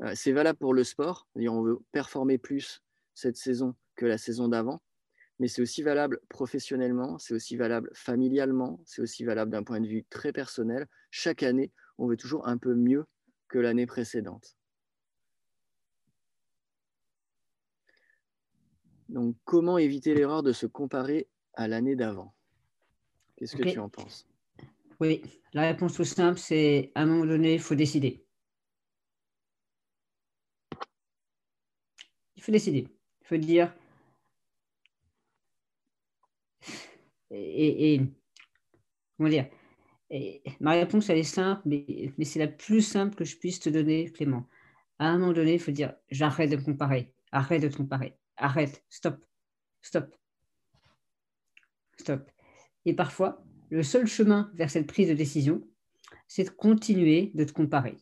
[0.00, 1.28] Euh, c'est valable pour le sport.
[1.28, 2.82] C'est-à-dire, on veut performer plus
[3.12, 4.80] cette saison que la saison d'avant.
[5.38, 9.86] Mais c'est aussi valable professionnellement, c'est aussi valable familialement, c'est aussi valable d'un point de
[9.86, 10.86] vue très personnel.
[11.10, 13.04] Chaque année, on veut toujours un peu mieux
[13.48, 14.57] que l'année précédente.
[19.08, 22.34] Donc, comment éviter l'erreur de se comparer à l'année d'avant?
[23.36, 24.28] Qu'est-ce que tu en penses?
[25.00, 28.26] Oui, la réponse tout simple, c'est à un moment donné, il faut décider.
[32.36, 32.88] Il faut décider.
[33.22, 33.74] Il faut dire.
[37.30, 38.00] Et,
[39.16, 39.48] comment dire?
[40.60, 43.68] Ma réponse, elle est simple, mais, mais c'est la plus simple que je puisse te
[43.68, 44.46] donner, Clément.
[44.98, 47.14] À un moment donné, il faut dire j'arrête de me comparer.
[47.30, 49.24] Arrête de te comparer arrête, stop,
[49.82, 50.14] stop,
[51.98, 52.30] stop.
[52.84, 55.62] Et parfois, le seul chemin vers cette prise de décision,
[56.26, 57.96] c'est de continuer de te comparer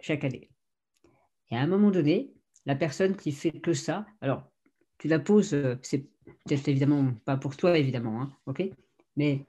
[0.00, 0.50] chaque année.
[1.50, 2.32] Et à un moment donné,
[2.66, 4.50] la personne qui fait que ça, alors
[4.98, 6.08] tu la poses, euh, c'est
[6.44, 8.64] peut-être évidemment pas pour toi, évidemment, hein, ok
[9.16, 9.46] Mais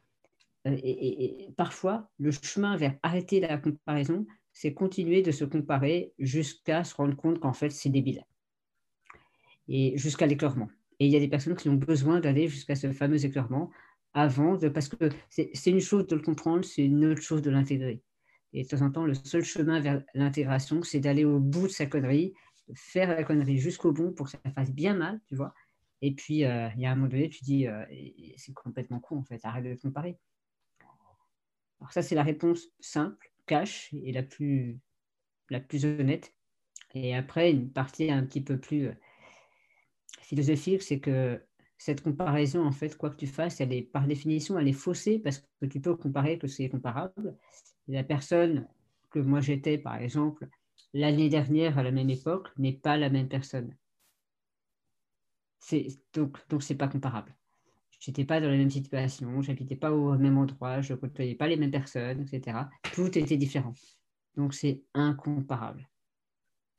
[0.68, 6.96] euh, parfois, le chemin vers arrêter la comparaison, c'est continuer de se comparer jusqu'à se
[6.96, 8.24] rendre compte qu'en fait, c'est débile
[9.68, 10.70] et jusqu'à l'éclairement.
[11.00, 13.72] Et il y a des personnes qui ont besoin d'aller jusqu'à ce fameux éclairement
[14.14, 17.52] avant, de, parce que c'est une chose de le comprendre, c'est une autre chose de
[17.52, 18.02] l'intégrer.
[18.54, 21.72] Et de temps en temps, le seul chemin vers l'intégration, c'est d'aller au bout de
[21.72, 22.34] sa connerie,
[22.68, 25.54] de faire la connerie jusqu'au bout pour que ça fasse bien mal, tu vois.
[26.02, 27.84] Et puis, euh, il y a un moment donné, tu dis, euh,
[28.38, 30.18] c'est complètement con, en fait, arrête de comparer.
[31.80, 34.80] Alors ça, c'est la réponse simple, cash, et la plus,
[35.50, 36.34] la plus honnête.
[36.94, 38.94] Et après, une partie un petit peu plus euh,
[40.28, 41.42] philosophique, c'est que
[41.78, 45.20] cette comparaison, en fait, quoi que tu fasses, elle est par définition, elle est faussée
[45.20, 47.38] parce que tu peux comparer que c'est comparable.
[47.88, 48.68] la personne
[49.10, 50.48] que moi j'étais, par exemple,
[50.94, 53.76] l'année dernière à la même époque, n'est pas la même personne.
[56.14, 57.34] Donc, donc c'est pas comparable.
[58.00, 61.36] Je n'étais pas dans la même situation, je n'habitais pas au même endroit, je côtoyais
[61.36, 62.70] pas les mêmes personnes, etc.
[62.94, 63.74] Tout était différent.
[64.36, 65.88] Donc c'est incomparable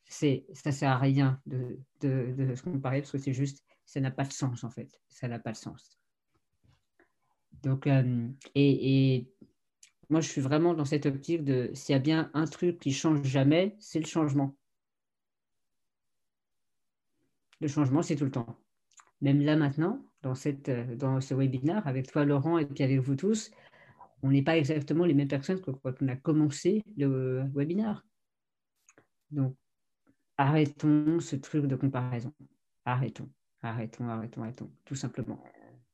[0.09, 4.24] c'est ça sert à rien de, se comparer parce que c'est juste ça n'a pas
[4.24, 5.00] de sens en fait.
[5.09, 5.98] Ça n'a pas de sens.
[7.62, 9.28] Donc euh, et,
[10.11, 12.92] moi je suis vraiment dans cette optique de s'il y a bien un truc qui
[12.92, 14.56] change jamais c'est le changement.
[17.61, 18.59] Le changement c'est tout le temps.
[19.20, 23.16] Même là maintenant dans, cette, dans ce webinaire avec toi, Laurent, et puis avec vous
[23.16, 23.50] tous,
[24.22, 28.04] on n'est pas exactement les mêmes personnes que quand on a commencé le webinaire.
[29.30, 29.56] Donc,
[30.39, 32.32] arrêtons ce truc de comparaison.
[32.84, 33.28] Arrêtons,
[33.61, 35.43] arrêtons, arrêtons, arrêtons, tout simplement.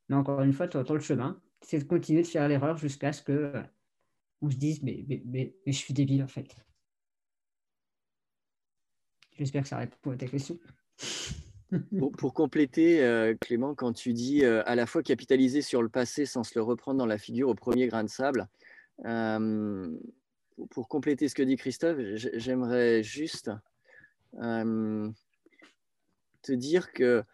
[0.09, 3.13] Mais encore une fois, tu entends le chemin, c'est de continuer de faire l'erreur jusqu'à
[3.13, 3.53] ce que
[4.43, 6.55] on se dise mais, je suis débile en fait.
[9.33, 10.59] J'espère que ça répond à ta question.
[12.19, 16.25] Pour, compléter, euh, Clément, quand tu dis euh, à la fois capitaliser sur le passé
[16.25, 18.47] sans se le reprendre dans la figure au premier grain de sable,
[19.07, 19.91] euh,
[20.71, 23.51] pour compléter ce que dit Christophe, j'aimerais juste
[26.43, 27.25] te dire que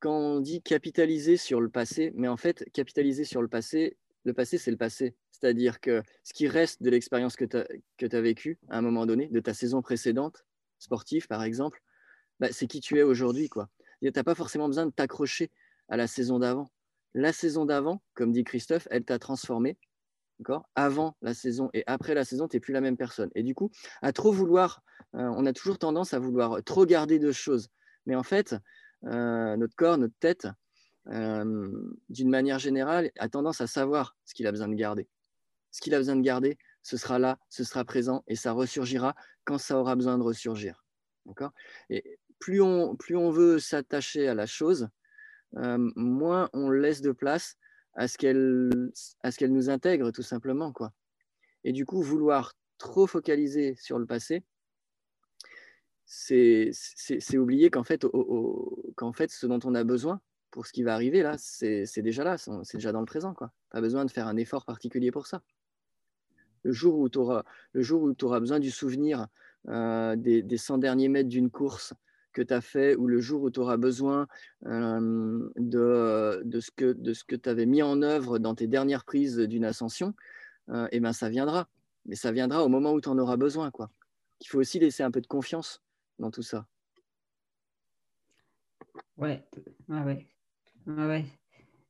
[0.00, 4.34] quand on dit capitaliser sur le passé, mais en fait, capitaliser sur le passé, le
[4.34, 5.14] passé, c'est le passé.
[5.30, 9.28] C'est-à-dire que ce qui reste de l'expérience que tu as, vécue à un moment donné,
[9.28, 10.44] de ta saison précédente,
[10.78, 11.80] sportive par exemple,
[12.40, 13.48] bah, c'est qui tu es aujourd'hui.
[13.48, 15.50] Tu n'as pas forcément besoin de t'accrocher
[15.88, 16.70] à la saison d'avant.
[17.14, 19.78] La saison d'avant, comme dit Christophe, elle t'a transformé.
[20.74, 23.30] Avant la saison et après la saison, tu n'es plus la même personne.
[23.34, 23.70] Et du coup,
[24.02, 24.82] à trop vouloir,
[25.14, 27.68] euh, on a toujours tendance à vouloir trop garder de choses.
[28.04, 28.54] Mais en fait,
[29.04, 30.46] euh, notre corps, notre tête,
[31.08, 31.70] euh,
[32.08, 35.08] d'une manière générale, a tendance à savoir ce qu'il a besoin de garder.
[35.70, 39.14] Ce qu'il a besoin de garder, ce sera là, ce sera présent et ça ressurgira
[39.44, 40.84] quand ça aura besoin de ressurgir.
[41.90, 44.88] Et plus on, plus on veut s'attacher à la chose,
[45.52, 47.56] moins on laisse de place
[47.96, 50.72] à ce qu'elle nous intègre tout simplement.
[50.72, 50.92] Quoi.
[51.64, 54.44] Et du coup, vouloir trop focaliser sur le passé,
[56.04, 56.70] c'est
[57.36, 58.06] oublier qu'en fait,
[59.14, 60.20] fait, ce dont on a besoin
[60.50, 63.34] pour ce qui va arriver, là, c'est déjà là, c'est déjà dans le présent.
[63.34, 63.52] Quoi.
[63.70, 65.42] Pas besoin de faire un effort particulier pour ça.
[66.62, 67.44] Le jour où tu auras,
[68.22, 69.26] auras, besoin du souvenir
[69.68, 71.94] euh, des, des, 100 derniers mètres d'une course
[72.36, 74.28] que tu as fait, ou le jour où tu auras besoin
[74.62, 76.70] de, de, ce
[77.24, 80.14] que tu avais mis en œuvre dans tes dernières prises d'une ascension,
[80.68, 81.68] euh, eh ben, ça viendra.
[82.04, 83.70] Mais ça viendra au moment où tu en auras besoin.
[83.70, 83.90] Quoi.
[84.40, 85.82] Il faut aussi laisser un peu de confiance
[86.18, 86.66] dans tout ça.
[89.16, 89.42] Ouais,
[89.88, 90.26] ouais,
[90.86, 91.24] ouais.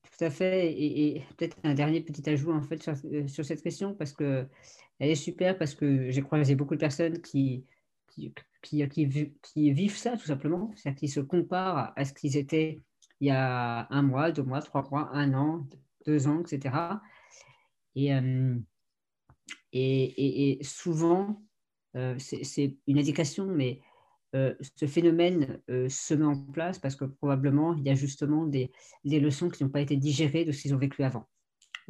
[0.04, 0.72] Tout à fait.
[0.72, 4.46] Et, peut-être un dernier petit ajout en fait sur, euh, sur, cette question parce que
[5.00, 7.66] elle est super parce que j'ai croisé beaucoup de personnes qui,
[8.66, 8.86] qui,
[9.42, 12.82] qui, vivent ça tout simplement, c'est-à-dire qui se comparent à ce qu'ils étaient
[13.20, 15.66] il y a un mois, deux mois, trois mois, un an,
[16.06, 16.74] deux ans, etc.
[17.96, 18.58] Euh,
[19.72, 21.42] et, souvent,
[21.96, 23.80] euh, c'est une indication, mais
[24.34, 28.44] euh, ce phénomène euh, se met en place parce que probablement il y a justement
[28.44, 28.70] des,
[29.04, 31.26] leçons qui n'ont pas été digérées de ce qu'ils ont vécu avant.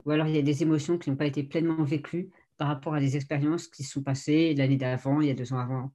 [0.05, 2.95] Ou alors il y a des émotions qui n'ont pas été pleinement vécues par rapport
[2.95, 5.93] à des expériences qui se sont passées l'année d'avant, il y a deux ans avant,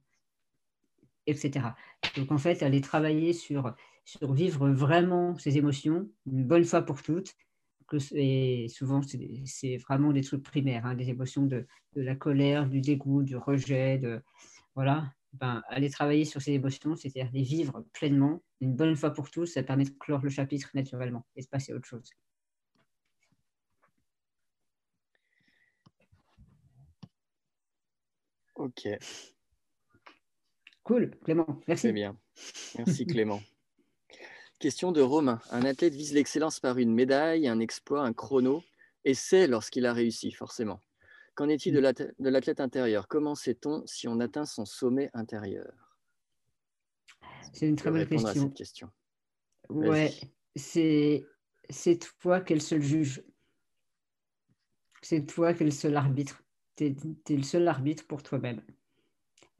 [1.26, 1.74] etc.
[2.16, 7.02] Donc en fait, aller travailler sur, sur vivre vraiment ces émotions une bonne fois pour
[7.02, 7.34] toutes,
[8.12, 9.02] et souvent
[9.44, 13.36] c'est vraiment des trucs primaires, hein, des émotions de, de, la colère, du dégoût, du
[13.36, 14.22] rejet, de,
[14.74, 19.30] voilà, ben, aller travailler sur ces émotions, c'est-à-dire les vivre pleinement, une bonne fois pour
[19.30, 22.10] tous, ça permet de clore le chapitre naturellement et de passer à autre chose.
[28.54, 28.86] Ok.
[30.84, 31.86] Cool, Clément, merci.
[31.86, 32.18] Très bien.
[32.78, 33.40] Merci Clément.
[34.58, 35.40] Question de Romain.
[35.50, 38.62] Un athlète vise l'excellence par une médaille, un exploit, un chrono,
[39.04, 40.80] et c'est lorsqu'il a réussi, forcément.
[41.34, 43.08] Qu'en est-il de l'athlète intérieur?
[43.08, 45.72] Comment sait-on si on atteint son sommet intérieur?
[47.52, 48.50] C'est une très bonne question.
[48.50, 48.90] Question.
[49.68, 50.12] Ouais,
[50.56, 51.24] c'est
[52.20, 53.24] toi qu'elle se juge.
[55.00, 56.44] C'est toi qui es le seul arbitre.
[56.76, 58.62] Tu es, le seul arbitre pour toi-même.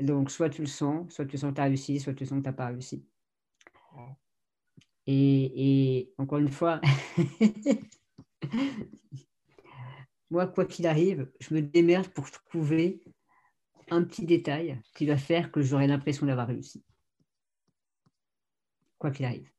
[0.02, 2.38] Donc, soit tu le sens, soit tu sens que tu as réussi, soit tu sens
[2.38, 3.06] que tu n'as pas réussi.
[5.06, 6.80] Et, et encore une fois,
[10.30, 13.02] moi, quoi qu'il arrive, je me démerde pour trouver
[13.90, 16.84] un petit détail qui va faire que j'aurai l'impression d'avoir réussi.
[18.98, 19.50] Quoi qu'il arrive.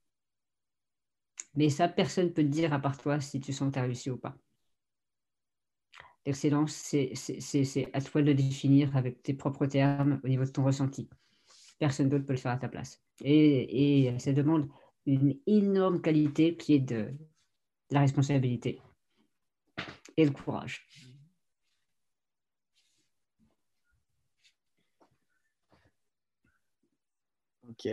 [1.56, 3.80] Mais ça, personne ne peut te dire à part toi si tu sens que tu
[3.80, 4.36] as réussi ou pas.
[6.26, 10.64] L'excellence, c'est à toi de le définir avec tes propres termes au niveau de ton
[10.64, 11.10] ressenti.
[11.80, 13.04] Personne d'autre peut le faire à ta place.
[13.22, 14.70] Et, et ça demande
[15.06, 17.14] une énorme qualité qui est de
[17.91, 18.82] la responsabilité
[20.16, 20.88] et le courage.
[27.68, 27.88] Ok.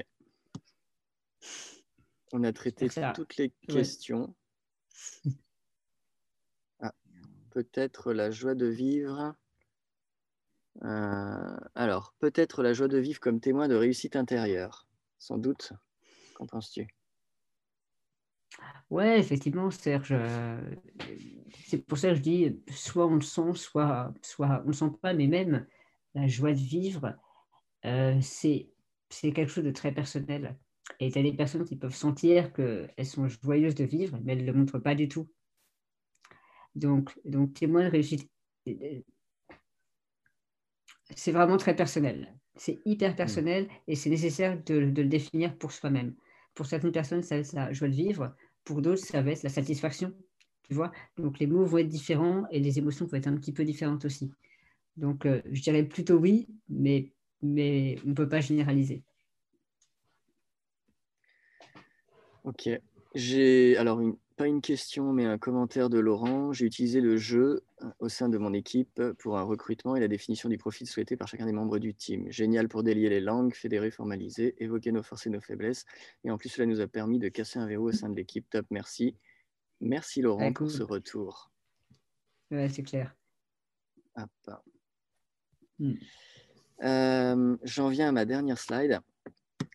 [2.32, 4.35] On a traité toutes les questions.
[7.51, 9.35] peut-être la joie de vivre.
[10.82, 14.86] Euh, alors, peut-être la joie de vivre comme témoin de réussite intérieure.
[15.18, 15.72] Sans doute.
[16.35, 16.89] Qu'en penses-tu?
[18.89, 20.14] Ouais, effectivement, Serge.
[21.66, 24.72] C'est pour ça que je dis, soit on le sent, soit, soit on ne le
[24.72, 25.66] sent pas, mais même
[26.14, 27.14] la joie de vivre,
[28.20, 28.72] c'est
[29.32, 30.59] quelque chose de très personnel.
[30.98, 34.32] Et il y a des personnes qui peuvent sentir qu'elles sont joyeuses de vivre, mais
[34.32, 35.28] elles ne le montrent pas du tout.
[36.74, 38.28] Donc, donc témoin de réussite,
[41.16, 42.34] c'est vraiment très personnel.
[42.56, 46.14] C'est hyper personnel et c'est nécessaire de, le définir pour soi-même.
[46.55, 48.34] Pour certaines personnes, ça va être la joie de vivre.
[48.64, 50.12] Pour d'autres, ça va être la satisfaction.
[50.68, 53.52] Tu vois Donc, les mots vont être différents et les émotions vont être un petit
[53.52, 54.30] peu différentes aussi.
[54.97, 57.10] Donc, euh, je dirais plutôt oui, mais,
[57.42, 59.02] mais on ne peut pas généraliser.
[62.44, 62.68] Ok.
[63.14, 66.52] J'ai alors une, pas une question, mais un commentaire de Laurent.
[66.52, 70.08] J'ai utilisé le jeu euh, au sein de mon équipe pour un recrutement et la
[70.08, 72.30] définition du profil souhaité par chacun des membres du team.
[72.30, 75.84] Génial pour délier les langues, fédérer, formaliser, évoquer nos forces et nos faiblesses.
[76.24, 78.48] Et en plus, cela nous a permis de casser un verrou au sein de l'équipe.
[78.48, 79.14] Top, merci.
[79.80, 81.50] Merci Laurent pour ce retour.
[82.50, 83.14] Ouais, c'est clair.
[85.78, 85.94] Hmm.
[86.82, 89.00] Euh, j'en viens à ma dernière slide.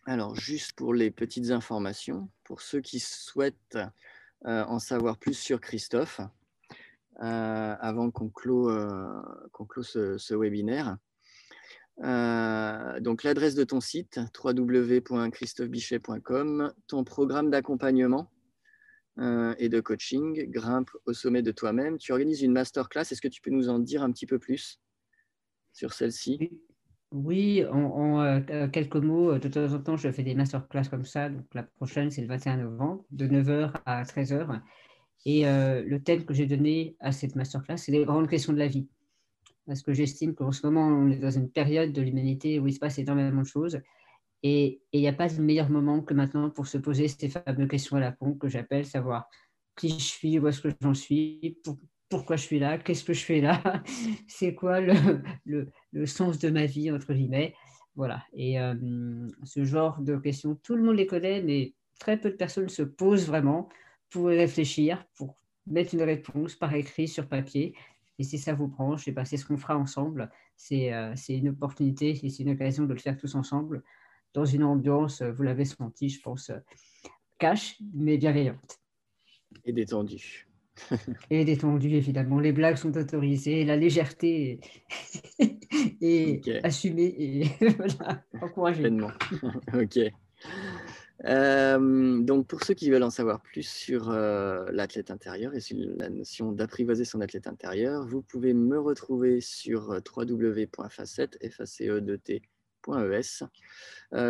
[0.06, 3.78] Alors, juste pour les petites informations, pour ceux qui souhaitent
[4.46, 6.22] euh, en savoir plus sur Christophe
[7.22, 9.22] euh, avant qu'on clôt, euh,
[9.82, 10.96] ce, webinaire.
[11.98, 18.32] donc l'adresse de ton site www.christophebichet.com, ton programme d'accompagnement
[19.18, 21.98] et de coaching, grimpe au sommet de toi-même.
[21.98, 23.04] Tu organises une masterclass.
[23.04, 24.82] Est-ce que tu peux nous en dire un petit peu plus
[25.72, 26.52] sur celle-ci?
[27.16, 28.42] Oui, en,
[28.74, 31.30] quelques mots, de temps en temps, je fais des masterclass comme ça.
[31.30, 34.60] Donc, la prochaine, c'est le 21 novembre, de 9h à 13h.
[35.26, 38.58] Et euh, le thème que j'ai donné à cette masterclass, c'est les grandes questions de
[38.58, 38.90] la vie.
[39.66, 42.74] Parce que j'estime qu'en ce moment, on est dans une période de l'humanité où il
[42.74, 43.80] se passe énormément de choses.
[44.44, 47.70] Et il n'y a pas de meilleur moment que maintenant pour se poser ces fameuses
[47.70, 49.30] questions à la con que j'appelle savoir
[49.78, 51.58] qui je suis, où est-ce que j'en suis,
[52.10, 53.62] pourquoi je suis là, qu'est-ce que je fais là,
[54.28, 55.72] c'est quoi le,
[56.06, 57.54] sens de ma vie, entre guillemets.
[57.96, 58.24] Voilà.
[58.34, 58.76] Et euh,
[59.44, 62.82] ce genre de questions, tout le monde les connaît, mais très peu de personnes se
[62.82, 63.70] posent vraiment
[64.10, 67.74] pour réfléchir, pour mettre une réponse par écrit sur papier.
[68.20, 70.30] Et si ça vous branche, ben, c'est ce qu'on fera ensemble.
[70.72, 73.84] Euh, c'est une opportunité et c'est une occasion de le faire tous ensemble
[74.34, 76.52] dans une ambiance, vous l'avez senti, je pense,
[77.40, 78.80] cash, mais bienveillante.
[79.64, 80.48] Et détendue.
[81.30, 82.40] et détendue, évidemment.
[82.40, 84.60] Les blagues sont autorisées, la légèreté
[85.40, 85.55] est,
[86.64, 87.44] assumée et
[87.78, 88.90] voilà, encouragée.
[89.74, 90.00] ok.
[91.24, 95.78] Euh, donc, pour ceux qui veulent en savoir plus sur euh, l'athlète intérieur et sur
[95.98, 101.50] la notion d'apprivoiser son athlète intérieur, vous pouvez me retrouver sur euh, www.facet.es.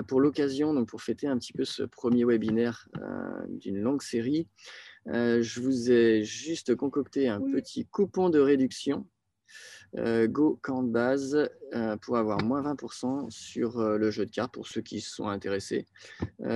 [0.07, 2.88] pour l'occasion, donc pour fêter un petit peu ce premier webinaire
[3.49, 4.48] d'une longue série,
[5.07, 9.06] je vous ai juste concocté un petit coupon de réduction
[9.98, 14.54] euh, Go Camp Base euh, pour avoir moins 20% sur euh, le jeu de cartes
[14.54, 15.86] pour ceux qui sont intéressés.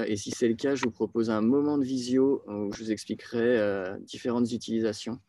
[0.06, 2.91] et si c'est le cas, je vous propose un moment de visio où je vous
[2.91, 5.20] expliquerai différentes utilisations,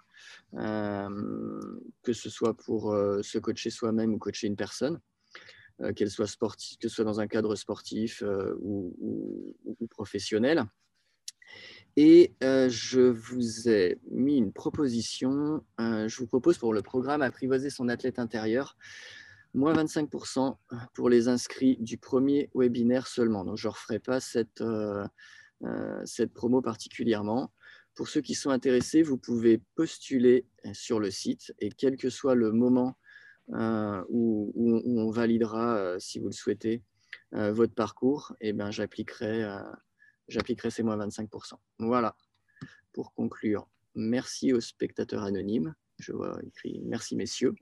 [0.53, 5.01] que ce soit pour se coacher soi-même ou coacher une personne.
[5.97, 8.23] qu'elle soit sportive, que ce soit dans un cadre sportif
[8.61, 8.95] ou,
[9.91, 10.65] professionnel.
[11.97, 15.65] Et euh, je vous ai mis une proposition.
[15.81, 18.77] Euh, je vous propose pour le programme Apprivoiser son athlète intérieur,
[19.55, 20.57] moins 25%
[20.95, 23.45] pour les inscrits du premier webinaire seulement.
[23.45, 25.05] Donc, je ne referai pas cette, euh,
[26.05, 27.53] cette promo particulièrement.
[27.95, 32.37] Pour ceux qui sont intéressés, vous pouvez postuler sur le site et quel que soit
[32.37, 32.97] le moment
[33.49, 36.85] où, on validera, si vous le souhaitez,
[37.33, 39.45] votre parcours, eh ben, j'appliquerai
[40.31, 41.55] j'appliquerai ces moins 25%.
[41.78, 42.16] Voilà,
[42.93, 45.74] pour conclure, merci aux spectateurs anonymes.
[45.98, 47.55] Je vois écrit merci messieurs,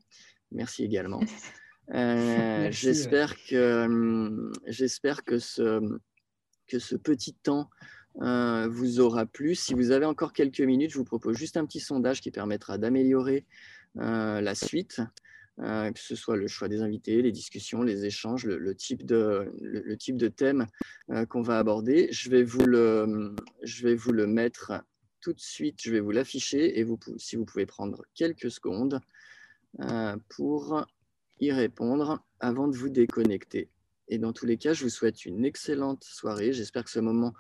[0.52, 1.20] merci également.
[1.94, 5.80] Euh, j'espère que, hum, j'espère que ce,
[6.66, 7.70] que ce petit temps
[8.20, 9.54] euh, vous aura plu.
[9.54, 12.76] Si vous avez encore quelques minutes, je vous propose juste un petit sondage qui permettra
[12.76, 13.46] d'améliorer
[13.96, 15.00] euh, la suite.
[15.60, 19.50] Euh, que ce soit le choix des invités, les discussions, les échanges, le, type, de,
[19.60, 20.66] le, type de thème
[21.10, 22.08] euh, qu'on va aborder.
[22.12, 24.84] Je vais, vous le, je vais vous le mettre
[25.20, 29.00] tout de suite, je vais vous l'afficher et vous, si vous pouvez prendre quelques secondes
[29.80, 30.86] euh, pour
[31.40, 33.68] y répondre avant de vous déconnecter.
[34.06, 36.52] Et dans tous les cas, je vous souhaite une excellente soirée.
[36.52, 37.34] J'espère que ce moment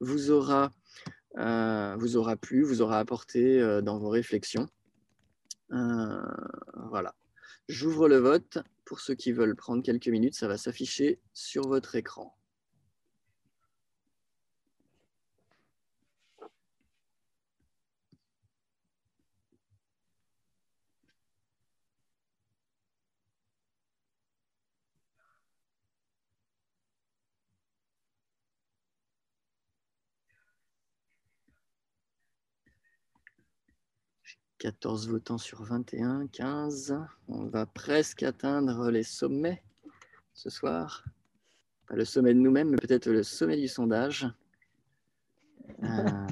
[0.00, 0.70] vous aura,
[1.36, 4.68] vous aura plu, vous aura apporté dans vos réflexions.
[5.70, 7.14] voilà.
[7.68, 8.58] J'ouvre le vote.
[8.86, 12.37] Pour ceux qui veulent prendre quelques minutes, ça va s'afficher sur votre écran.
[34.58, 36.98] 14 votants sur 21, 15.
[37.28, 39.62] On va presque atteindre les sommets
[40.34, 41.04] ce soir.
[41.86, 44.28] Pas le sommet de nous-mêmes, mais peut-être le sommet du sondage.
[45.84, 46.26] Euh,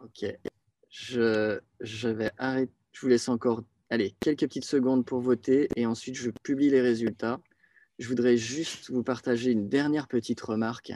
[0.00, 0.26] ok.
[0.90, 2.72] Je, je vais arrêter.
[2.92, 6.80] Je vous laisse encore allez, quelques petites secondes pour voter et ensuite je publie les
[6.80, 7.40] résultats.
[7.98, 10.92] Je voudrais juste vous partager une dernière petite remarque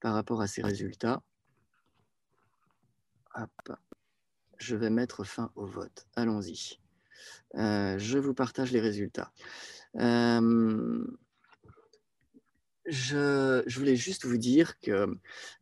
[0.00, 1.22] par rapport à ces résultats.
[4.58, 6.06] Je vais mettre fin au vote.
[6.16, 6.78] Allons-y.
[7.56, 9.30] Euh, je vous partage les résultats.
[9.96, 11.04] Euh,
[12.86, 15.06] je, voulais juste vous dire que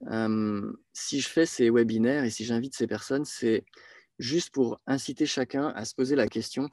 [0.09, 3.65] euh, si je fais ces webinaires et si j'invite ces personnes, c'est
[4.19, 6.69] juste pour inciter chacun à se poser la question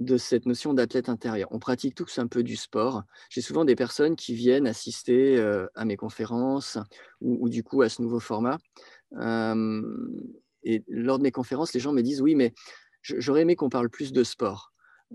[0.00, 1.48] de cette notion d'athlète intérieur.
[1.50, 3.02] On pratique tous un peu du sport.
[3.30, 6.78] J'ai souvent des personnes qui viennent assister euh, à mes conférences
[7.20, 8.58] ou, du coup à ce nouveau format.
[9.14, 12.52] et lors de mes conférences, les gens me disent oui, mais
[13.02, 14.72] j'aurais aimé qu'on parle plus de sport.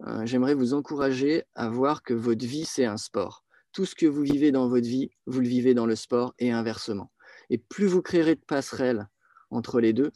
[0.07, 3.43] Euh, j'aimerais vous encourager à voir que votre vie, c'est un sport.
[3.71, 6.51] Tout ce que vous vivez dans votre vie, vous le vivez dans le sport et
[6.51, 7.11] inversement.
[7.49, 9.07] Et plus vous créerez de passerelles
[9.49, 10.11] entre les deux,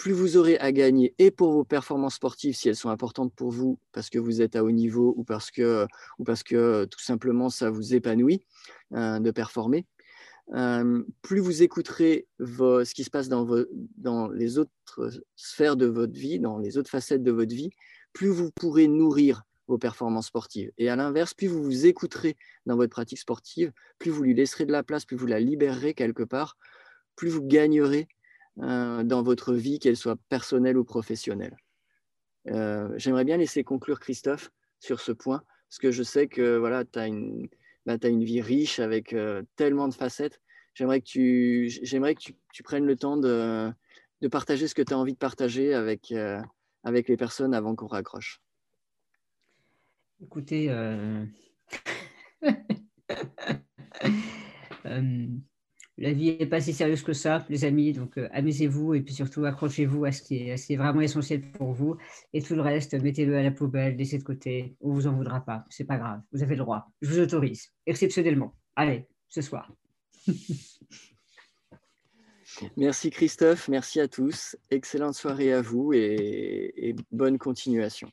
[0.00, 3.50] plus vous aurez à gagner et pour vos performances sportives si elles sont importantes pour
[3.50, 5.86] vous parce que vous êtes à haut niveau ou parce que,
[6.18, 8.42] ou parce que tout simplement ça vous épanouit
[8.94, 9.84] euh, de performer.
[10.54, 13.46] Euh, plus vous écouterez ce qui se passe dans,
[13.98, 17.68] dans les autres sphères de votre vie, dans les autres facettes de votre vie,
[18.14, 20.72] plus vous pourrez nourrir vos performances sportives.
[20.78, 24.64] Et à l'inverse, plus vous vous écouterez dans votre pratique sportive, plus vous lui laisserez
[24.64, 26.56] de la place, plus vous la libérerez quelque part,
[27.16, 28.08] plus vous gagnerez
[28.58, 31.56] euh, dans votre vie, qu'elle soit personnelle ou professionnelle.
[32.48, 34.50] Euh, j'aimerais bien laisser conclure Christophe
[34.80, 37.08] sur ce point, parce que je sais que voilà, tu as,
[37.86, 40.40] bah, une vie riche avec euh, tellement de facettes.
[40.74, 43.70] J'aimerais que, tu, que tu, prennes le temps de,
[44.20, 46.14] de partager ce que tu as envie de partager avec,
[46.84, 48.40] avec les personnes avant qu'on raccroche.
[50.22, 50.68] Écoutez,
[56.00, 57.92] la vie n'est pas si sérieuse que ça, les amis.
[57.92, 61.96] Donc, euh, amusez-vous et puis surtout accrochez-vous à ce, qui est, vraiment essentiel pour vous.
[62.32, 64.76] Et tout le reste, mettez-le à la poubelle, laissez de côté.
[64.80, 65.66] On vous en voudra pas.
[65.68, 66.20] C'est pas grave.
[66.32, 66.90] Vous avez le droit.
[67.02, 68.56] Je vous autorise, exceptionnellement.
[68.76, 69.70] Allez, ce soir.
[72.76, 73.68] merci Christophe.
[73.68, 74.56] Merci à tous.
[74.70, 78.10] Excellente soirée à vous et bonne continuation.